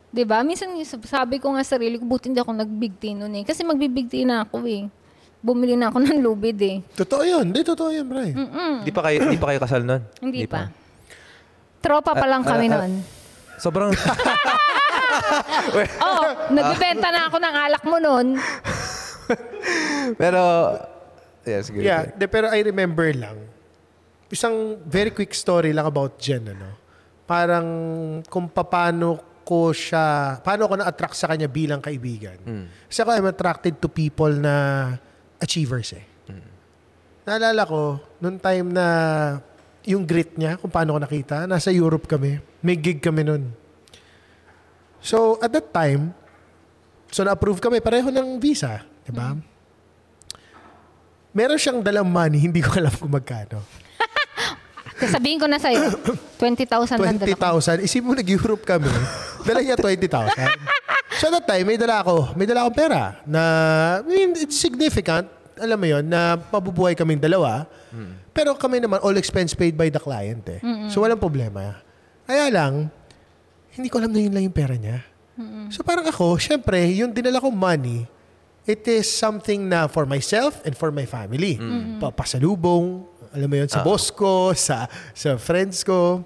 'Di 0.08 0.24
ba? 0.24 0.40
Minsan 0.40 0.76
sabi 1.02 1.36
ko 1.36 1.50
nga 1.50 1.60
sa 1.60 1.76
sarili 1.76 1.96
ko, 1.96 2.04
buti 2.04 2.28
hindi 2.28 2.38
ako 2.38 2.52
nagbigti 2.54 3.16
noon 3.16 3.32
eh. 3.32 3.44
Kasi 3.44 3.64
magbibigti 3.64 4.22
na 4.22 4.44
ako 4.44 4.60
eh. 4.64 4.92
Bumili 5.38 5.78
na 5.78 5.88
ako 5.88 5.98
ng 6.04 6.18
lubid 6.18 6.58
eh. 6.60 6.76
Totoo 6.94 7.22
yun. 7.22 7.44
Hindi, 7.50 7.62
totoo 7.62 7.90
yun, 7.90 8.06
Brian. 8.06 8.34
di 8.82 8.90
pa 8.90 9.06
kayo, 9.06 9.30
di 9.30 9.38
pa 9.38 9.54
kayo 9.54 9.60
kasal 9.62 9.82
nun? 9.86 10.02
Hindi 10.18 10.44
pa. 10.44 10.66
Tropa 11.78 12.10
pa 12.10 12.26
lang 12.26 12.42
Ah, 12.42 12.48
kami 12.54 12.66
ah, 12.66 12.70
ah. 12.70 12.78
noon. 12.82 12.92
Sobrang, 13.58 13.90
Oh, 16.00 16.24
nagbebenta 16.50 17.08
na 17.10 17.28
ako 17.28 17.36
ng 17.38 17.54
alak 17.54 17.84
mo 17.84 17.96
noon. 17.98 18.26
pero, 20.20 20.40
yeah, 21.44 21.60
sige. 21.62 21.78
Yeah, 21.80 22.08
de, 22.10 22.26
pero 22.26 22.48
I 22.48 22.62
remember 22.62 23.06
lang, 23.12 23.36
isang 24.28 24.78
very 24.84 25.10
quick 25.10 25.32
story 25.32 25.72
lang 25.72 25.86
about 25.86 26.16
Jen, 26.18 26.48
ano? 26.48 26.70
Parang 27.28 27.66
kung 28.26 28.48
paano 28.48 29.20
ko 29.44 29.72
siya, 29.72 30.38
paano 30.40 30.68
ko 30.68 30.74
na-attract 30.76 31.16
sa 31.16 31.28
kanya 31.28 31.48
bilang 31.48 31.80
kaibigan. 31.80 32.36
Kasi 32.88 32.98
ako, 33.00 33.10
I'm 33.12 33.28
attracted 33.28 33.76
to 33.80 33.88
people 33.88 34.32
na 34.32 34.96
achievers 35.38 35.94
eh. 35.94 36.04
Naalala 37.28 37.68
ko, 37.68 38.00
noong 38.24 38.40
time 38.40 38.72
na 38.72 38.86
yung 39.84 40.08
grit 40.08 40.32
niya, 40.40 40.56
kung 40.56 40.72
paano 40.72 40.96
ko 40.96 41.00
nakita, 41.04 41.44
nasa 41.44 41.68
Europe 41.68 42.08
kami. 42.08 42.40
May 42.64 42.80
gig 42.80 43.04
kami 43.04 43.20
noon. 43.20 43.52
So, 45.04 45.36
at 45.44 45.52
that 45.52 45.68
time, 45.68 46.16
so 47.12 47.20
na-approve 47.28 47.60
kami, 47.60 47.84
pareho 47.84 48.08
ng 48.08 48.40
visa. 48.40 48.80
Di 49.04 49.12
ba? 49.12 49.36
Meron 51.36 51.60
siyang 51.60 51.84
dalang 51.84 52.08
money, 52.08 52.48
hindi 52.48 52.64
ko 52.64 52.72
alam 52.80 52.96
kung 52.96 53.12
magkano. 53.12 53.60
Sabihin 55.14 55.36
ko 55.36 55.44
na 55.44 55.60
sa'yo, 55.60 55.84
20,000 56.40 56.96
lang 56.96 57.20
dala 57.20 57.36
ko. 57.36 57.60
20,000. 57.60 57.84
Isip 57.84 58.02
mo, 58.08 58.16
nag-Europe 58.16 58.64
kami. 58.64 58.88
Dala 59.44 59.60
niya 59.60 59.76
20,000. 59.76 60.08
So 61.18 61.26
at 61.28 61.42
that 61.42 61.46
time, 61.46 61.66
may 61.66 61.74
dala 61.74 62.00
ako. 62.00 62.32
May 62.32 62.46
dala 62.46 62.62
akong 62.62 62.78
pera 62.78 63.18
na, 63.26 63.42
I 64.00 64.06
mean, 64.06 64.38
it's 64.38 64.54
significant. 64.54 65.26
Alam 65.58 65.74
mo 65.74 65.86
yon 65.90 66.06
na 66.06 66.38
pabubuhay 66.38 66.94
kaming 66.94 67.18
dalawa. 67.18 67.66
Pero 68.30 68.54
kami 68.54 68.78
naman, 68.78 69.02
all 69.02 69.18
expense 69.18 69.50
paid 69.50 69.74
by 69.74 69.90
the 69.90 69.98
client 69.98 70.46
eh. 70.46 70.62
So 70.86 71.02
walang 71.02 71.18
problema. 71.18 71.82
Kaya 72.22 72.46
lang, 72.48 72.86
hindi 73.74 73.90
ko 73.90 73.98
alam 73.98 74.14
na 74.14 74.20
yun 74.22 74.30
lang 74.30 74.46
yung 74.46 74.54
pera 74.54 74.78
niya. 74.78 75.02
So 75.70 75.82
parang 75.82 76.06
ako, 76.06 76.38
syempre, 76.38 76.78
yung 76.94 77.10
dinala 77.10 77.38
kong 77.38 77.54
money, 77.54 78.06
it 78.62 78.86
is 78.86 79.10
something 79.10 79.66
na 79.66 79.90
for 79.90 80.06
myself 80.06 80.62
and 80.62 80.78
for 80.78 80.94
my 80.94 81.02
family. 81.02 81.58
Pa- 81.98 82.14
pasalubong, 82.14 83.02
alam 83.34 83.48
mo 83.48 83.56
yun, 83.58 83.66
sa 83.66 83.82
boss 83.82 84.10
ko, 84.10 84.54
sa, 84.54 84.86
sa 85.10 85.34
friends 85.34 85.82
ko. 85.82 86.22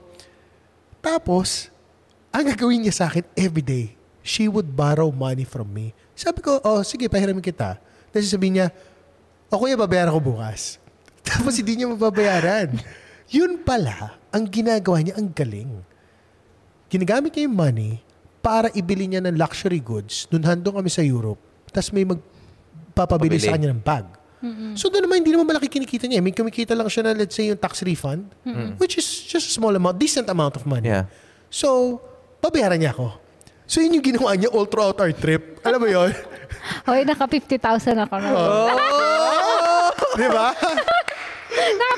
Tapos, 1.01 1.73
ang 2.29 2.45
gagawin 2.45 2.85
niya 2.85 2.93
sa 2.95 3.05
akin 3.09 3.25
everyday, 3.33 3.97
she 4.23 4.47
would 4.47 4.73
borrow 4.73 5.11
money 5.11 5.43
from 5.43 5.71
me. 5.71 5.93
Sabi 6.14 6.41
ko, 6.41 6.62
oh, 6.62 6.81
sige, 6.87 7.11
pahiramin 7.11 7.43
kita. 7.43 7.79
Tapos 8.11 8.31
sabi 8.31 8.55
niya, 8.59 8.71
o 9.50 9.59
kuya, 9.59 9.76
babayaran 9.76 10.14
ko 10.14 10.23
bukas. 10.23 10.79
Tapos 11.26 11.59
hindi 11.59 11.79
niya 11.79 11.91
mababayaran. 11.91 12.79
Yun 13.37 13.62
pala, 13.62 14.19
ang 14.31 14.45
ginagawa 14.49 15.02
niya, 15.02 15.14
ang 15.19 15.29
galing. 15.31 15.71
Ginagamit 16.88 17.33
niya 17.35 17.47
yung 17.49 17.57
money 17.57 17.93
para 18.43 18.69
ibili 18.75 19.07
niya 19.07 19.23
ng 19.23 19.38
luxury 19.38 19.79
goods. 19.79 20.26
Nung 20.29 20.45
handong 20.45 20.76
kami 20.83 20.91
sa 20.91 21.00
Europe, 21.00 21.38
tapos 21.71 21.95
may 21.95 22.05
magpapabili 22.05 23.38
Papabili. 23.38 23.41
sa 23.41 23.55
kanya 23.57 23.71
ng 23.73 23.83
bag. 23.83 24.07
So 24.75 24.91
doon 24.91 25.07
naman, 25.07 25.23
hindi 25.23 25.31
naman 25.31 25.47
malaki 25.47 25.71
kinikita 25.71 26.11
niya. 26.11 26.19
May 26.19 26.35
kumikita 26.35 26.75
lang 26.75 26.91
siya 26.91 27.07
na, 27.07 27.14
let's 27.14 27.31
say, 27.31 27.47
yung 27.47 27.62
tax 27.62 27.87
refund, 27.87 28.26
which 28.83 28.99
is 28.99 29.07
just 29.07 29.47
a 29.47 29.52
small 29.55 29.71
amount, 29.71 30.02
decent 30.02 30.26
amount 30.26 30.59
of 30.59 30.67
money. 30.67 30.91
Yeah. 30.91 31.07
So, 31.47 32.02
babayaran 32.43 32.83
niya 32.83 32.91
ako. 32.91 33.22
So, 33.73 33.81
yun 33.81 33.97
yung 33.97 34.05
ginawa 34.05 34.37
niya 34.37 34.52
all 34.52 34.69
throughout 34.69 35.00
our 35.00 35.17
trip. 35.17 35.64
Alam 35.64 35.81
mo 35.81 35.88
yun? 35.88 36.12
Hoy, 36.85 37.09
naka 37.09 37.25
50,000 37.25 38.05
ako 38.05 38.21
nun. 38.21 38.37
Di 40.12 40.29
ba? 40.29 40.52
Naka 41.52 41.94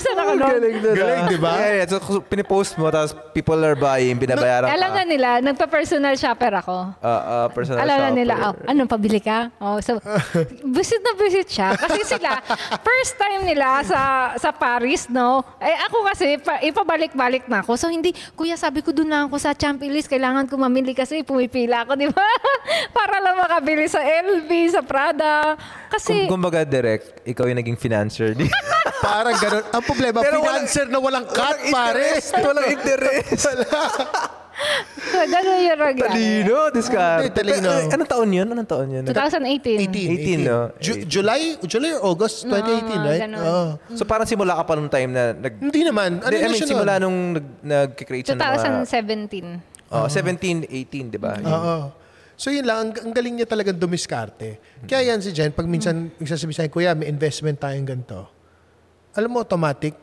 50,000 0.00 0.22
ako 0.22 0.32
nun. 0.34 0.50
Galing 0.50 0.76
doon. 0.80 0.94
Galing, 0.96 1.22
di 1.28 1.38
ba? 1.38 1.52
Yeah, 1.54 1.74
yeah. 1.78 1.86
So, 1.86 2.20
pinipost 2.20 2.72
mo, 2.76 2.88
tapos 2.88 3.12
people 3.32 3.58
are 3.60 3.76
buying, 3.76 4.16
binabayaran 4.16 4.68
Alam 4.70 4.90
ka. 4.90 4.94
nga 4.96 5.04
nila, 5.04 5.28
nagpa-personal 5.40 6.14
shopper 6.16 6.52
ako. 6.56 6.92
Uh, 6.98 7.08
uh, 7.08 7.46
personal 7.52 7.84
Alam 7.84 7.96
na 7.96 8.02
shopper. 8.08 8.18
nila, 8.18 8.34
oh, 8.40 8.54
anong 8.66 8.90
pabili 8.90 9.20
ka? 9.20 9.52
Oh, 9.60 9.78
so, 9.78 10.00
visit 10.76 11.00
na 11.00 11.12
visit 11.16 11.48
siya. 11.48 11.76
Kasi 11.76 12.00
sila, 12.06 12.40
first 12.80 13.14
time 13.16 13.44
nila 13.44 13.84
sa 13.84 14.00
sa 14.34 14.50
Paris, 14.50 15.06
no? 15.08 15.44
Eh, 15.60 15.76
ako 15.86 15.96
kasi, 16.08 16.40
pa, 16.40 16.60
ipabalik-balik 16.60 17.44
na 17.46 17.60
ako. 17.60 17.76
So, 17.76 17.86
hindi, 17.92 18.12
kuya, 18.34 18.56
sabi 18.56 18.80
ko 18.80 18.90
doon 18.90 19.10
lang 19.10 19.22
ako 19.28 19.36
sa 19.36 19.52
Champilis, 19.52 20.08
kailangan 20.08 20.48
ko 20.48 20.56
mamili 20.56 20.96
kasi 20.96 21.20
pumipila 21.22 21.84
ako, 21.84 21.92
di 22.02 22.08
ba? 22.08 22.26
Para 22.90 23.20
lang 23.20 23.36
makabili 23.36 23.84
sa 23.86 24.00
LV, 24.00 24.50
sa 24.72 24.80
Prada. 24.80 25.54
Kasi, 25.92 26.26
Kung 26.26 26.40
kumbaga 26.40 26.64
direct, 26.64 27.22
ikaw 27.22 27.46
yung 27.46 27.60
naging 27.60 27.78
financier. 27.78 28.32
Parang 29.00 29.34
ganun. 29.36 29.64
Ang 29.68 29.82
problema, 29.82 30.18
Pero 30.20 30.38
walang- 30.38 30.66
financer 30.66 30.86
na 30.86 30.98
walang 30.98 31.26
cut, 31.26 31.58
pare. 31.68 32.20
Walang 32.20 32.66
interest. 32.70 33.46
gano'n 35.04 35.60
yung 35.66 35.78
ragyan. 35.78 36.06
Talino, 36.06 36.56
discard. 36.70 37.20
Hindi, 37.26 37.34
talino. 37.34 37.70
Anong 37.90 38.10
taon 38.10 38.28
yun? 38.30 38.46
Anong 38.46 38.68
taon 38.68 38.86
yun? 38.86 39.02
2018. 39.02 39.90
18. 39.90 40.46
18, 40.46 40.46
no? 40.46 40.58
Ju- 40.78 41.02
July, 41.06 41.58
July 41.64 41.90
or 41.98 42.02
August 42.06 42.46
2018, 42.46 43.02
right? 43.02 43.20
ganun. 43.26 43.42
Oo. 43.42 43.64
So 43.98 44.06
parang 44.06 44.26
simula 44.26 44.54
ka 44.54 44.62
pa 44.62 44.72
nung 44.78 44.90
time 44.90 45.10
na 45.10 45.34
nag... 45.34 45.54
Hindi 45.58 45.80
naman. 45.82 46.22
Ano 46.22 46.30
Hindi, 46.30 46.38
I 46.38 46.46
mean, 46.46 46.58
siya 46.58 46.70
simula 46.70 46.92
nun? 46.98 47.02
nung 47.02 47.18
nag, 47.34 47.46
nag-create 47.62 48.24
siya 48.30 48.38
ng 48.38 48.42
mga... 48.42 48.86
2017. 48.86 49.94
Oh, 49.94 50.06
17, 50.06 50.66
18, 50.66 51.14
di 51.14 51.18
ba? 51.18 51.38
Yung- 51.38 51.50
Oo. 51.50 51.76
So 52.34 52.50
yun 52.50 52.66
lang, 52.66 52.78
ang, 52.82 52.90
ang 52.90 53.12
galing 53.14 53.38
niya 53.38 53.46
talagang 53.46 53.78
dumiskarte. 53.78 54.58
Kaya 54.86 55.14
yan 55.14 55.22
si 55.22 55.30
Jen, 55.30 55.54
pag 55.54 55.70
minsan 55.70 56.10
nagsasabi 56.18 56.50
sa 56.50 56.66
akin, 56.66 56.72
Kuya, 56.72 56.90
may 56.90 57.06
investment 57.06 57.62
tayong 57.62 57.86
ganito. 57.86 58.33
Alam 59.14 59.30
mo, 59.30 59.38
automatic, 59.40 59.94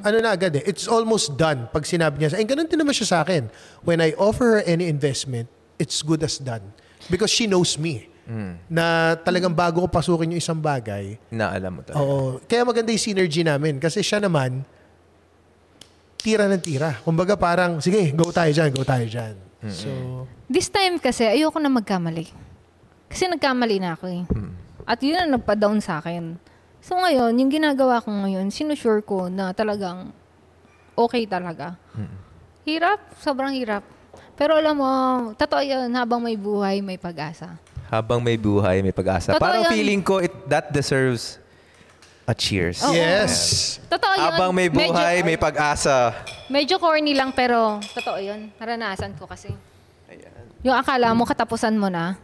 ano 0.00 0.16
na 0.18 0.32
agad 0.32 0.56
eh, 0.56 0.64
it's 0.66 0.88
almost 0.88 1.36
done 1.36 1.68
pag 1.70 1.84
sinabi 1.84 2.22
niya 2.22 2.32
sa 2.32 2.36
akin. 2.40 2.46
Ganun 2.48 2.66
din 2.66 2.78
naman 2.80 2.94
siya 2.96 3.06
sa 3.06 3.18
akin. 3.22 3.46
When 3.84 4.00
I 4.00 4.16
offer 4.16 4.58
her 4.58 4.62
any 4.64 4.88
investment, 4.88 5.46
it's 5.76 6.00
good 6.00 6.24
as 6.24 6.40
done. 6.40 6.64
Because 7.12 7.30
she 7.30 7.46
knows 7.46 7.76
me. 7.76 8.08
Na 8.70 9.18
talagang 9.18 9.50
bago 9.50 9.82
ko 9.82 9.88
pasukin 9.90 10.30
yung 10.30 10.38
isang 10.38 10.62
bagay, 10.62 11.18
Na 11.34 11.50
alam 11.50 11.78
mo 11.78 11.80
talaga. 11.82 11.98
Oo. 11.98 12.38
Kaya 12.46 12.62
maganda 12.62 12.94
yung 12.94 13.02
synergy 13.02 13.42
namin. 13.42 13.82
Kasi 13.82 14.06
siya 14.06 14.22
naman, 14.22 14.62
tira 16.14 16.46
ng 16.46 16.62
tira. 16.62 16.94
Kumbaga 17.02 17.34
parang, 17.34 17.82
sige, 17.82 18.14
go 18.14 18.30
tayo 18.30 18.54
dyan, 18.54 18.70
go 18.70 18.86
tayo 18.86 19.02
dyan. 19.02 19.34
So, 19.66 19.90
This 20.46 20.70
time 20.70 21.02
kasi, 21.02 21.26
ayoko 21.26 21.58
na 21.58 21.68
magkamali. 21.68 22.30
Kasi 23.10 23.26
nagkamali 23.26 23.82
na 23.82 23.98
ako 23.98 24.06
eh. 24.06 24.22
At 24.86 25.02
yun 25.02 25.18
ang 25.18 25.34
nagpa-down 25.34 25.82
sa 25.82 25.98
akin. 25.98 26.38
So 26.80 26.96
ngayon, 26.96 27.36
yung 27.36 27.52
ginagawa 27.52 28.00
ko 28.00 28.08
ngayon, 28.08 28.48
sinusure 28.48 29.04
ko 29.04 29.28
na 29.28 29.52
talagang 29.52 30.12
okay 30.96 31.28
talaga. 31.28 31.76
Hirap, 32.64 33.00
sobrang 33.20 33.52
hirap. 33.52 33.84
Pero 34.36 34.56
alam 34.56 34.76
mo, 34.76 34.92
totoo 35.36 35.60
yun, 35.60 35.92
habang 35.92 36.24
may 36.24 36.36
buhay, 36.36 36.80
may 36.80 36.96
pag-asa. 36.96 37.60
Habang 37.92 38.24
may 38.24 38.40
buhay, 38.40 38.80
may 38.80 38.94
pag-asa. 38.94 39.36
Totoo 39.36 39.42
Parang 39.44 39.68
yan. 39.68 39.72
feeling 39.76 40.00
ko, 40.00 40.22
it, 40.22 40.32
that 40.48 40.72
deserves 40.72 41.36
a 42.24 42.32
cheers. 42.32 42.80
Oo. 42.80 42.94
yes. 42.94 43.76
Totoo 43.90 44.12
yun. 44.16 44.24
Habang 44.24 44.50
may 44.54 44.70
buhay, 44.70 45.20
medyo, 45.20 45.28
may 45.28 45.36
pag-asa. 45.36 46.14
Medyo 46.48 46.78
corny 46.80 47.12
lang, 47.12 47.34
pero 47.36 47.82
totoo 47.92 48.16
yun. 48.22 48.48
Naranasan 48.56 49.12
ko 49.18 49.26
kasi. 49.28 49.52
Yung 50.64 50.76
akala 50.76 51.12
mo, 51.12 51.26
katapusan 51.28 51.74
mo 51.76 51.90
na. 51.90 52.16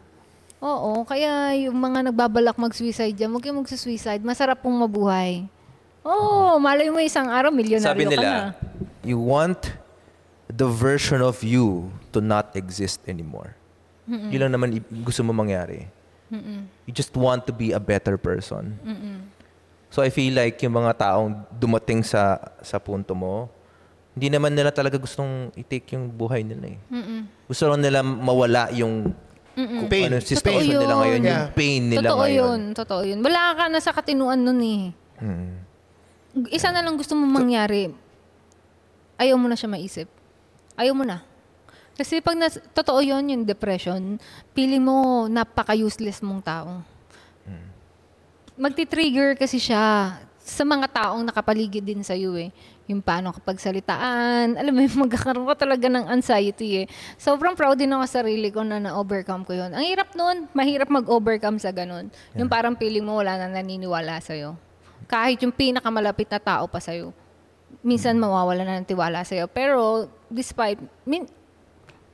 Oo, 0.60 1.04
kaya 1.04 1.52
yung 1.68 1.76
mga 1.76 2.10
nagbabalak 2.10 2.56
mag-suicide 2.56 3.12
dyan, 3.12 3.28
huwag 3.28 3.44
kayong 3.44 3.60
mag-suicide. 3.60 4.24
Masarap 4.24 4.64
pong 4.64 4.80
mabuhay. 4.80 5.44
Oo, 6.00 6.56
malay 6.56 6.88
mo 6.88 7.02
isang 7.02 7.28
araw, 7.28 7.52
milyonaryo 7.52 7.92
Sabi 7.92 8.06
ka 8.06 8.10
na. 8.10 8.14
nila, 8.16 8.30
you 9.04 9.18
want 9.20 9.74
the 10.48 10.64
version 10.64 11.20
of 11.20 11.42
you 11.42 11.90
to 12.14 12.22
not 12.22 12.54
exist 12.56 13.02
anymore. 13.04 13.52
Yun 14.06 14.46
lang 14.46 14.52
naman 14.54 14.78
gusto 15.02 15.26
mo 15.26 15.34
mangyari. 15.34 15.90
You 16.86 16.94
just 16.94 17.10
want 17.18 17.42
to 17.50 17.52
be 17.52 17.74
a 17.74 17.82
better 17.82 18.14
person. 18.14 18.78
So 19.90 19.98
I 20.02 20.14
feel 20.14 20.30
like 20.34 20.62
yung 20.62 20.78
mga 20.78 20.94
taong 20.94 21.42
dumating 21.50 22.06
sa 22.06 22.38
sa 22.62 22.78
punto 22.78 23.18
mo, 23.18 23.50
hindi 24.14 24.30
naman 24.30 24.54
nila 24.54 24.70
talaga 24.70 24.94
gustong 24.96 25.50
i-take 25.58 25.98
yung 25.98 26.06
buhay 26.06 26.46
nila 26.46 26.70
eh. 26.70 26.78
Gusto 27.50 27.66
lang 27.66 27.82
nila 27.82 28.06
mawala 28.06 28.70
yung 28.70 29.10
kung 29.56 29.88
Pain. 29.88 30.12
ano 30.12 30.20
situation 30.20 30.68
Totoo 30.68 30.84
nila 30.84 30.92
yun. 30.92 31.00
ngayon, 31.00 31.20
yung 31.22 31.32
Yeah. 31.40 31.48
pain 31.50 31.82
nila 31.82 32.00
Totoo 32.04 32.20
ngayon. 32.20 32.36
yun, 32.36 32.60
totoo 32.76 33.02
yun. 33.02 33.18
Wala 33.24 33.42
ka 33.52 33.64
na 33.66 33.80
sa 33.80 33.90
katinuan 33.90 34.36
nun 34.38 34.60
eh. 34.60 34.82
Mm. 35.16 35.52
Isa 36.52 36.68
na 36.68 36.84
lang 36.84 36.94
gusto 36.94 37.16
mo 37.16 37.24
mangyari, 37.24 37.88
ayaw 39.16 39.34
mo 39.34 39.48
na 39.48 39.56
siya 39.56 39.72
maisip. 39.72 40.12
Ayaw 40.76 40.92
mo 40.92 41.02
na. 41.02 41.24
Kasi 41.96 42.20
pag 42.20 42.36
nas, 42.36 42.60
totoo 42.70 43.00
yun, 43.00 43.24
yung 43.24 43.42
depression, 43.42 44.20
feeling 44.52 44.84
mo 44.84 45.24
napaka-useless 45.24 46.20
mong 46.20 46.44
tao. 46.44 46.84
Magti-trigger 48.54 49.36
kasi 49.36 49.56
siya 49.56 50.16
sa 50.46 50.62
mga 50.62 50.86
taong 50.94 51.26
nakapaligid 51.26 51.82
din 51.82 52.06
sa 52.06 52.14
iyo 52.14 52.38
eh. 52.38 52.54
Yung 52.86 53.02
paano 53.02 53.34
kapag 53.34 53.58
salitaan, 53.58 54.54
alam 54.54 54.70
mo 54.70 54.86
magkakaroon 55.04 55.42
ka 55.50 55.66
talaga 55.66 55.90
ng 55.90 56.06
anxiety 56.06 56.82
eh. 56.82 56.86
Sobrang 57.18 57.58
proud 57.58 57.74
din 57.74 57.90
ako 57.90 58.06
sa 58.06 58.22
sarili 58.22 58.54
ko 58.54 58.62
na 58.62 58.78
na-overcome 58.78 59.42
ko 59.42 59.58
yun. 59.58 59.74
Ang 59.74 59.82
hirap 59.82 60.14
nun, 60.14 60.46
mahirap 60.54 60.86
mag-overcome 60.86 61.58
sa 61.58 61.74
ganun. 61.74 62.14
Yung 62.38 62.46
parang 62.46 62.78
feeling 62.78 63.02
mo 63.02 63.18
wala 63.18 63.42
na 63.42 63.58
naniniwala 63.58 64.22
sa'yo. 64.22 64.54
Kahit 65.10 65.42
yung 65.42 65.50
pinakamalapit 65.50 66.30
na 66.30 66.38
tao 66.38 66.70
pa 66.70 66.78
sa'yo. 66.78 67.10
Minsan 67.82 68.14
mawawala 68.14 68.62
na 68.62 68.78
ng 68.78 68.86
tiwala 68.86 69.26
sa'yo. 69.26 69.50
Pero 69.50 70.06
despite, 70.30 70.78
min, 71.02 71.26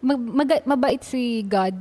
mag, 0.01 0.17
mag- 0.17 0.65
mabait 0.65 1.05
si 1.05 1.45
God, 1.45 1.77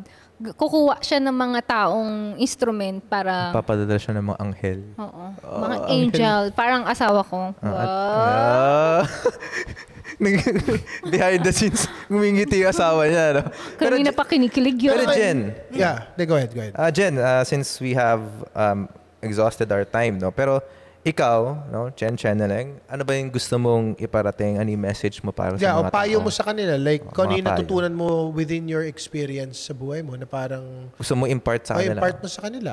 kukuha 0.58 0.98
siya 1.06 1.22
ng 1.22 1.36
mga 1.36 1.60
taong 1.70 2.36
instrument 2.42 3.00
para 3.06 3.54
Papadala 3.54 3.98
siya 3.98 4.18
ng 4.18 4.26
mga 4.26 4.38
anghel. 4.42 4.80
Oo. 4.98 5.24
mga 5.46 5.78
angel. 5.88 6.42
Parang 6.58 6.84
asawa 6.90 7.22
ko. 7.22 7.54
At- 7.62 7.70
Wow. 7.72 7.78
Ah. 7.78 9.04
Behind 11.10 11.42
the 11.42 11.50
scenes, 11.50 11.90
ngumingiti 12.06 12.62
yung 12.62 12.70
asawa 12.70 13.10
niya. 13.10 13.42
No? 13.42 13.42
Kanina 13.78 14.14
pa 14.14 14.22
kinikilig 14.26 14.78
yun. 14.78 14.94
Pero 14.94 15.10
Jen, 15.18 15.40
Yeah, 15.74 16.06
go 16.14 16.38
ahead, 16.38 16.54
go 16.54 16.62
ahead. 16.62 16.78
ah 16.78 16.94
Jen, 16.94 17.18
ah, 17.18 17.42
since 17.42 17.82
we 17.82 17.98
have 17.98 18.22
um, 18.54 18.86
exhausted 19.26 19.66
our 19.74 19.86
time, 19.86 20.22
no? 20.22 20.30
pero 20.30 20.62
ikaw, 21.02 21.40
no, 21.68 21.90
Jen 21.92 22.14
Channeling, 22.14 22.78
ano 22.86 23.02
ba 23.02 23.14
yung 23.14 23.28
gusto 23.28 23.56
mong 23.56 23.98
iparating? 23.98 24.56
Ano 24.56 24.70
yung 24.70 24.82
message 24.82 25.18
mo 25.20 25.30
para 25.30 25.56
Yeah, 25.56 25.74
sa 25.74 25.80
o 25.80 25.84
mga 25.84 25.92
payo 25.92 26.18
tao? 26.18 26.24
mo 26.24 26.30
sa 26.30 26.44
kanila. 26.44 26.74
Like, 26.76 27.02
Oh, 27.02 27.12
kung 27.12 27.26
ano 27.26 27.34
yung 27.36 27.44
payo. 27.44 27.58
natutunan 27.58 27.90
mo 27.92 28.08
within 28.30 28.66
your 28.66 28.84
experience 28.84 29.58
sa 29.60 29.74
buhay 29.74 30.00
mo 30.00 30.14
na 30.14 30.24
parang 30.24 30.94
Gusto 30.94 31.14
mo 31.16 31.26
impart 31.26 31.66
sa 31.66 31.74
o 31.74 31.82
kanila? 31.82 31.98
impart 31.98 32.18
mo 32.18 32.28
sa 32.28 32.40
kanila. 32.44 32.72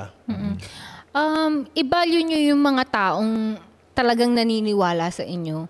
Um, 1.10 1.52
i-value 1.72 2.20
nyo 2.22 2.40
yung 2.46 2.60
mga 2.60 2.84
taong 2.86 3.56
talagang 3.92 4.30
naniniwala 4.30 5.08
sa 5.08 5.24
inyo. 5.24 5.64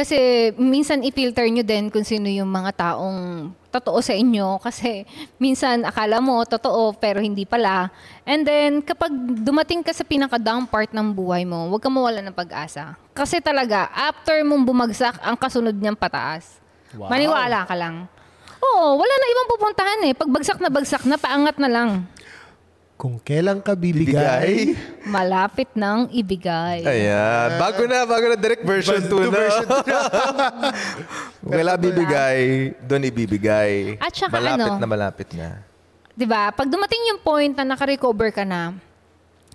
Kasi 0.00 0.48
minsan 0.56 1.04
i-filter 1.04 1.44
nyo 1.44 1.60
din 1.60 1.92
kung 1.92 2.08
sino 2.08 2.24
yung 2.24 2.48
mga 2.48 2.72
taong 2.72 3.52
totoo 3.68 4.00
sa 4.00 4.16
inyo. 4.16 4.56
Kasi 4.56 5.04
minsan 5.36 5.84
akala 5.84 6.24
mo 6.24 6.40
totoo 6.48 6.96
pero 6.96 7.20
hindi 7.20 7.44
pala. 7.44 7.92
And 8.24 8.40
then 8.40 8.80
kapag 8.80 9.12
dumating 9.44 9.84
ka 9.84 9.92
sa 9.92 10.00
pinaka-down 10.00 10.64
part 10.64 10.88
ng 10.96 11.12
buhay 11.12 11.44
mo, 11.44 11.68
huwag 11.68 11.84
ka 11.84 11.92
mawala 11.92 12.24
ng 12.24 12.32
pag-asa. 12.32 12.96
Kasi 13.12 13.44
talaga, 13.44 13.92
after 13.92 14.40
mong 14.40 14.64
bumagsak, 14.64 15.20
ang 15.20 15.36
kasunod 15.36 15.76
niyang 15.76 16.00
pataas. 16.00 16.56
Maniwala 16.96 17.68
ka 17.68 17.76
lang. 17.76 18.08
Oo, 18.56 18.96
wala 18.96 19.14
na 19.20 19.26
ibang 19.28 19.48
pupuntahan 19.52 20.00
eh. 20.08 20.12
Pag 20.16 20.32
bagsak 20.32 20.58
na 20.64 20.72
bagsak 20.72 21.04
na, 21.04 21.20
paangat 21.20 21.60
na 21.60 21.68
lang. 21.68 21.90
Kung 23.00 23.16
kailan 23.16 23.64
ka 23.64 23.72
bibigay, 23.72 24.76
Malapit 25.08 25.72
nang 25.72 26.04
ibigay. 26.12 26.84
Ayan. 26.84 27.56
Bago 27.56 27.88
na, 27.88 28.04
bago 28.04 28.28
na 28.28 28.36
direct 28.36 28.60
version 28.60 29.00
2 29.00 29.32
na. 29.32 29.40
Kung 31.40 31.52
kailan 31.56 31.80
bibigay, 31.80 32.40
doon 32.84 33.08
ibibigay. 33.08 33.96
At 33.96 34.12
saka 34.12 34.36
malapit 34.36 34.68
ano? 34.68 34.76
na 34.76 34.84
malapit 34.84 35.28
na. 35.32 35.64
'Di 36.12 36.28
ba? 36.28 36.52
Pag 36.52 36.68
dumating 36.68 37.00
yung 37.08 37.24
point 37.24 37.56
na 37.56 37.72
naka-recover 37.72 38.36
ka 38.36 38.44
na, 38.44 38.76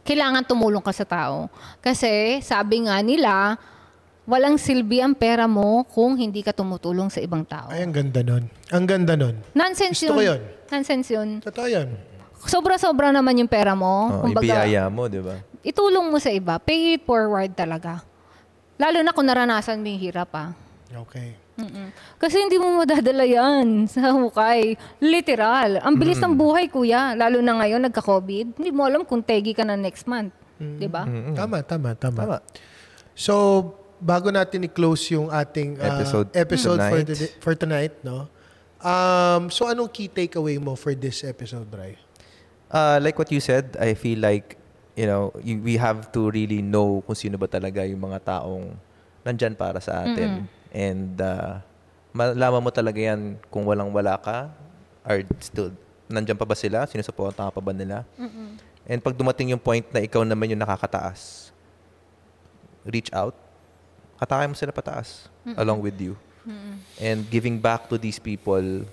kailangan 0.01 0.41
tumulong 0.41 0.81
ka 0.81 0.89
sa 0.89 1.05
tao. 1.05 1.45
Kasi 1.85 2.41
sabi 2.41 2.89
nga 2.89 2.97
nila, 3.05 3.61
walang 4.25 4.57
silbi 4.57 5.05
ang 5.05 5.13
pera 5.13 5.45
mo 5.45 5.85
kung 5.85 6.17
hindi 6.17 6.41
ka 6.41 6.49
tumutulong 6.49 7.13
sa 7.13 7.21
ibang 7.21 7.45
tao. 7.45 7.69
ay 7.69 7.85
ang 7.85 7.93
ganda 7.93 8.25
nun. 8.25 8.49
Ang 8.73 8.85
ganda 8.89 9.13
nun. 9.13 9.37
Nonsense 9.53 10.01
Gusto 10.01 10.17
ko 10.17 10.25
yun. 10.25 10.33
yun. 10.33 10.41
Nonsense 10.73 11.07
yun. 11.13 11.29
Totoo 11.45 11.69
yan. 11.69 12.14
Sobra-sobra 12.45 13.09
naman 13.09 13.37
yung 13.37 13.49
pera 13.49 13.73
mo. 13.73 14.23
Oh, 14.23 14.29
ibiyaya 14.29 14.87
mo, 14.87 15.05
di 15.05 15.19
ba? 15.19 15.37
itulong 15.65 16.13
mo 16.13 16.21
sa 16.21 16.29
iba. 16.29 16.61
Pay 16.61 16.95
it 16.95 17.03
forward 17.03 17.49
talaga. 17.57 18.05
Lalo 18.77 19.01
na 19.01 19.09
kung 19.09 19.25
naranasan 19.25 19.81
mo 19.81 19.89
yung 19.89 19.97
hirap 19.97 20.29
ah. 20.37 20.53
Okay. 20.93 21.33
Mm-mm. 21.57 21.89
Kasi 22.19 22.37
hindi 22.37 22.59
mo 22.59 22.77
madadala 22.77 23.25
yan 23.25 23.65
sa 23.93 24.13
hukay. 24.13 24.77
Literal. 25.01 25.81
Ang 25.81 25.95
bilis 25.97 26.21
ng 26.21 26.35
buhay, 26.35 26.69
kuya. 26.69 27.17
Lalo 27.17 27.41
na 27.41 27.57
ngayon, 27.57 27.81
nagka-COVID. 27.89 28.61
Hindi 28.61 28.69
mo 28.69 28.85
alam 28.85 29.01
kung 29.01 29.25
tegi 29.25 29.57
ka 29.57 29.65
na 29.65 29.73
next 29.73 30.05
month. 30.05 30.35
Di 30.55 30.85
ba? 30.85 31.07
Tama, 31.33 31.65
tama, 31.65 31.97
tama, 31.97 32.19
Tama. 32.21 32.37
So, 33.15 33.33
bago 33.97 34.29
natin 34.29 34.67
i-close 34.67 35.15
yung 35.15 35.31
ating 35.31 35.79
uh, 35.79 35.87
Episode 35.97 36.27
episode, 36.35 36.77
for, 36.77 36.91
tonight. 36.93 37.07
today- 37.07 37.33
for 37.41 37.53
tonight, 37.55 37.93
no? 38.03 38.27
Um, 38.77 39.49
so, 39.49 39.65
anong 39.65 39.89
key 39.89 40.05
takeaway 40.05 40.59
mo 40.59 40.75
for 40.75 40.93
this 40.93 41.23
episode, 41.23 41.65
Bray? 41.65 41.95
Uh, 42.75 42.99
like 42.99 43.15
what 43.15 43.31
you 43.31 43.39
said, 43.39 43.79
I 43.79 43.95
feel 43.95 44.19
like, 44.19 44.59
you 44.99 45.07
know, 45.07 45.31
you, 45.39 45.63
we 45.63 45.79
have 45.79 46.11
to 46.11 46.27
really 46.27 46.59
know 46.59 46.99
kung 47.07 47.15
sino 47.15 47.39
ba 47.39 47.47
talaga 47.47 47.87
yung 47.87 48.03
mga 48.03 48.19
taong 48.35 48.75
nandyan 49.23 49.55
para 49.55 49.79
sa 49.79 50.03
atin. 50.03 50.43
And 50.75 51.15
uh, 51.23 51.63
malaman 52.11 52.59
mo 52.59 52.67
talaga 52.75 52.99
yan 52.99 53.39
kung 53.47 53.63
walang-wala 53.63 54.19
ka 54.19 54.51
or 55.07 55.23
still, 55.39 55.71
nandyan 56.11 56.35
pa 56.35 56.43
ba 56.43 56.51
sila? 56.51 56.83
Sinusuportahan 56.83 57.47
ka 57.47 57.55
pa 57.55 57.63
ba 57.63 57.71
nila? 57.71 58.03
And 58.83 58.99
pag 58.99 59.15
dumating 59.15 59.55
yung 59.55 59.63
point 59.63 59.87
na 59.95 60.03
ikaw 60.03 60.27
naman 60.27 60.51
yung 60.51 60.59
nakakataas, 60.59 61.55
reach 62.83 63.07
out, 63.15 63.39
katakay 64.19 64.51
mo 64.51 64.55
sila 64.59 64.75
pataas 64.75 65.31
along 65.55 65.79
with 65.79 65.95
you. 65.95 66.19
And 66.99 67.23
giving 67.31 67.55
back 67.55 67.87
to 67.87 67.95
these 67.95 68.19
people, 68.19 68.83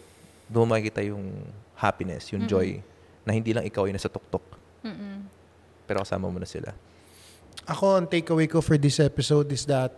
doon 0.46 0.66
makikita 0.70 1.02
yung 1.02 1.34
happiness, 1.74 2.30
yung 2.30 2.46
joy, 2.46 2.78
na 3.22 3.32
hindi 3.32 3.54
lang 3.54 3.64
ikaw 3.66 3.86
yung 3.86 3.96
nasa 3.96 4.10
tuktok. 4.10 4.42
Pero 5.86 6.02
kasama 6.02 6.30
mo 6.30 6.38
na 6.38 6.48
sila. 6.48 6.74
Ako, 7.68 8.00
ang 8.00 8.06
takeaway 8.10 8.50
ko 8.50 8.58
for 8.58 8.74
this 8.74 8.98
episode 8.98 9.52
is 9.54 9.66
that 9.70 9.94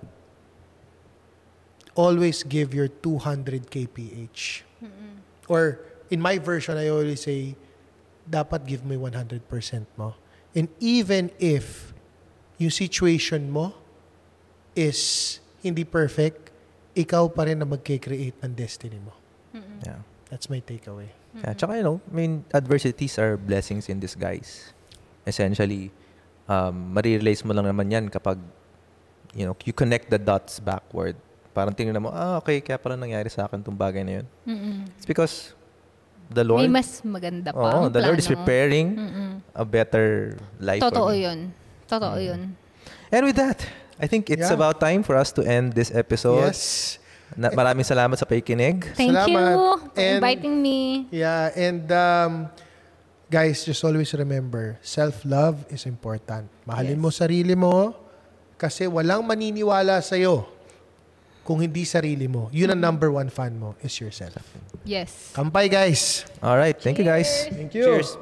always 1.97 2.43
give 2.45 2.75
your 2.75 2.89
200 2.89 3.71
kph. 3.71 4.67
Or, 5.49 5.81
in 6.11 6.21
my 6.21 6.37
version, 6.37 6.77
I 6.77 6.89
always 6.93 7.25
say, 7.25 7.57
dapat 8.29 8.67
give 8.69 8.85
mo 8.85 8.97
yung 8.97 9.13
100% 9.13 9.45
mo. 9.97 10.17
And 10.55 10.69
even 10.81 11.33
if 11.41 11.93
yung 12.57 12.73
situation 12.73 13.51
mo 13.51 13.75
is 14.77 15.41
hindi 15.63 15.85
perfect, 15.85 16.53
ikaw 16.95 17.29
pa 17.33 17.49
rin 17.49 17.59
na 17.59 17.67
magkikreate 17.67 18.39
ng 18.45 18.53
destiny 18.55 19.01
mo. 19.01 19.13
Yeah. 19.85 20.05
That's 20.31 20.49
my 20.49 20.61
takeaway. 20.61 21.11
Yeah, 21.35 21.55
tsaka, 21.59 21.77
you 21.79 21.85
know, 21.85 21.99
I 22.07 22.13
mean, 22.15 22.45
adversities 22.55 23.19
are 23.19 23.35
blessings 23.35 23.91
in 23.91 23.99
disguise. 23.99 24.71
Essentially, 25.27 25.91
um, 26.47 26.95
marirealize 26.95 27.43
mo 27.43 27.51
lang 27.53 27.67
naman 27.67 27.91
yan 27.91 28.05
kapag, 28.07 28.39
you 29.35 29.43
know, 29.43 29.57
you 29.67 29.73
connect 29.75 30.11
the 30.11 30.19
dots 30.19 30.63
backward. 30.63 31.17
Parang 31.51 31.75
tingnan 31.75 31.99
mo, 31.99 32.11
ah, 32.15 32.39
okay, 32.39 32.63
kaya 32.63 32.79
pala 32.79 32.95
nangyari 32.95 33.27
sa 33.31 33.47
akin 33.47 33.63
itong 33.63 33.75
bagay 33.75 34.03
na 34.07 34.23
yun. 34.23 34.27
It's 34.95 35.07
because 35.07 35.55
the 36.31 36.43
Lord, 36.43 36.67
May 36.67 36.83
mas 36.83 37.03
maganda 37.03 37.51
pa. 37.51 37.59
Oo, 37.59 37.87
ang 37.87 37.93
the 37.95 38.03
Lord 38.03 38.19
is 38.19 38.27
plano 38.27 38.43
preparing 38.43 38.87
a 39.55 39.65
better 39.67 40.39
life 40.63 40.83
for 40.83 40.91
Totoo 40.91 41.11
me. 41.15 41.23
yun. 41.27 41.39
Totoo 41.91 42.17
yun. 42.19 42.41
And 43.11 43.23
with 43.27 43.39
that, 43.39 43.63
I 43.99 44.07
think 44.07 44.31
it's 44.31 44.51
Yeah. 44.51 44.59
about 44.59 44.79
time 44.83 45.03
for 45.07 45.15
us 45.15 45.31
to 45.39 45.43
end 45.47 45.75
this 45.75 45.91
episode. 45.95 46.51
Yes. 46.55 46.99
Na, 47.33 47.49
maraming 47.51 47.83
salamat 47.83 48.15
sa 48.15 48.29
pakikinig. 48.29 48.95
Thank 48.95 49.11
Salamat. 49.11 49.27
you 49.27 49.39
for 49.41 49.99
And- 49.99 50.21
inviting 50.21 50.55
me. 50.61 51.09
Yeah, 51.11 51.51
and 51.51 51.89
um, 51.89 52.33
guys, 53.27 53.65
just 53.65 53.83
always 53.83 54.13
remember, 54.13 54.77
self-love 54.81 55.67
is 55.69 55.83
important. 55.85 56.47
Mahalin 56.63 56.95
Yes. 56.95 57.03
mo 57.03 57.09
sarili 57.11 57.55
mo 57.57 57.97
kasi 58.55 58.87
walang 58.87 59.25
maniniwala 59.25 59.99
sa'yo 59.99 60.47
kung 61.43 61.59
hindi 61.59 61.83
sarili 61.83 62.25
mo. 62.25 62.49
Yun 62.55 62.73
ang 62.73 62.81
number 62.81 63.11
one 63.11 63.29
fan 63.29 63.59
mo 63.59 63.75
is 63.83 63.93
yourself. 63.99 64.39
Yes. 64.87 65.35
Kampay, 65.35 65.67
guys! 65.67 66.25
All 66.39 66.57
right. 66.57 66.77
Thank 66.77 67.03
you, 67.03 67.05
guys. 67.05 67.51
Thank 67.51 67.75
you. 67.75 67.99
Cheers. 67.99 68.15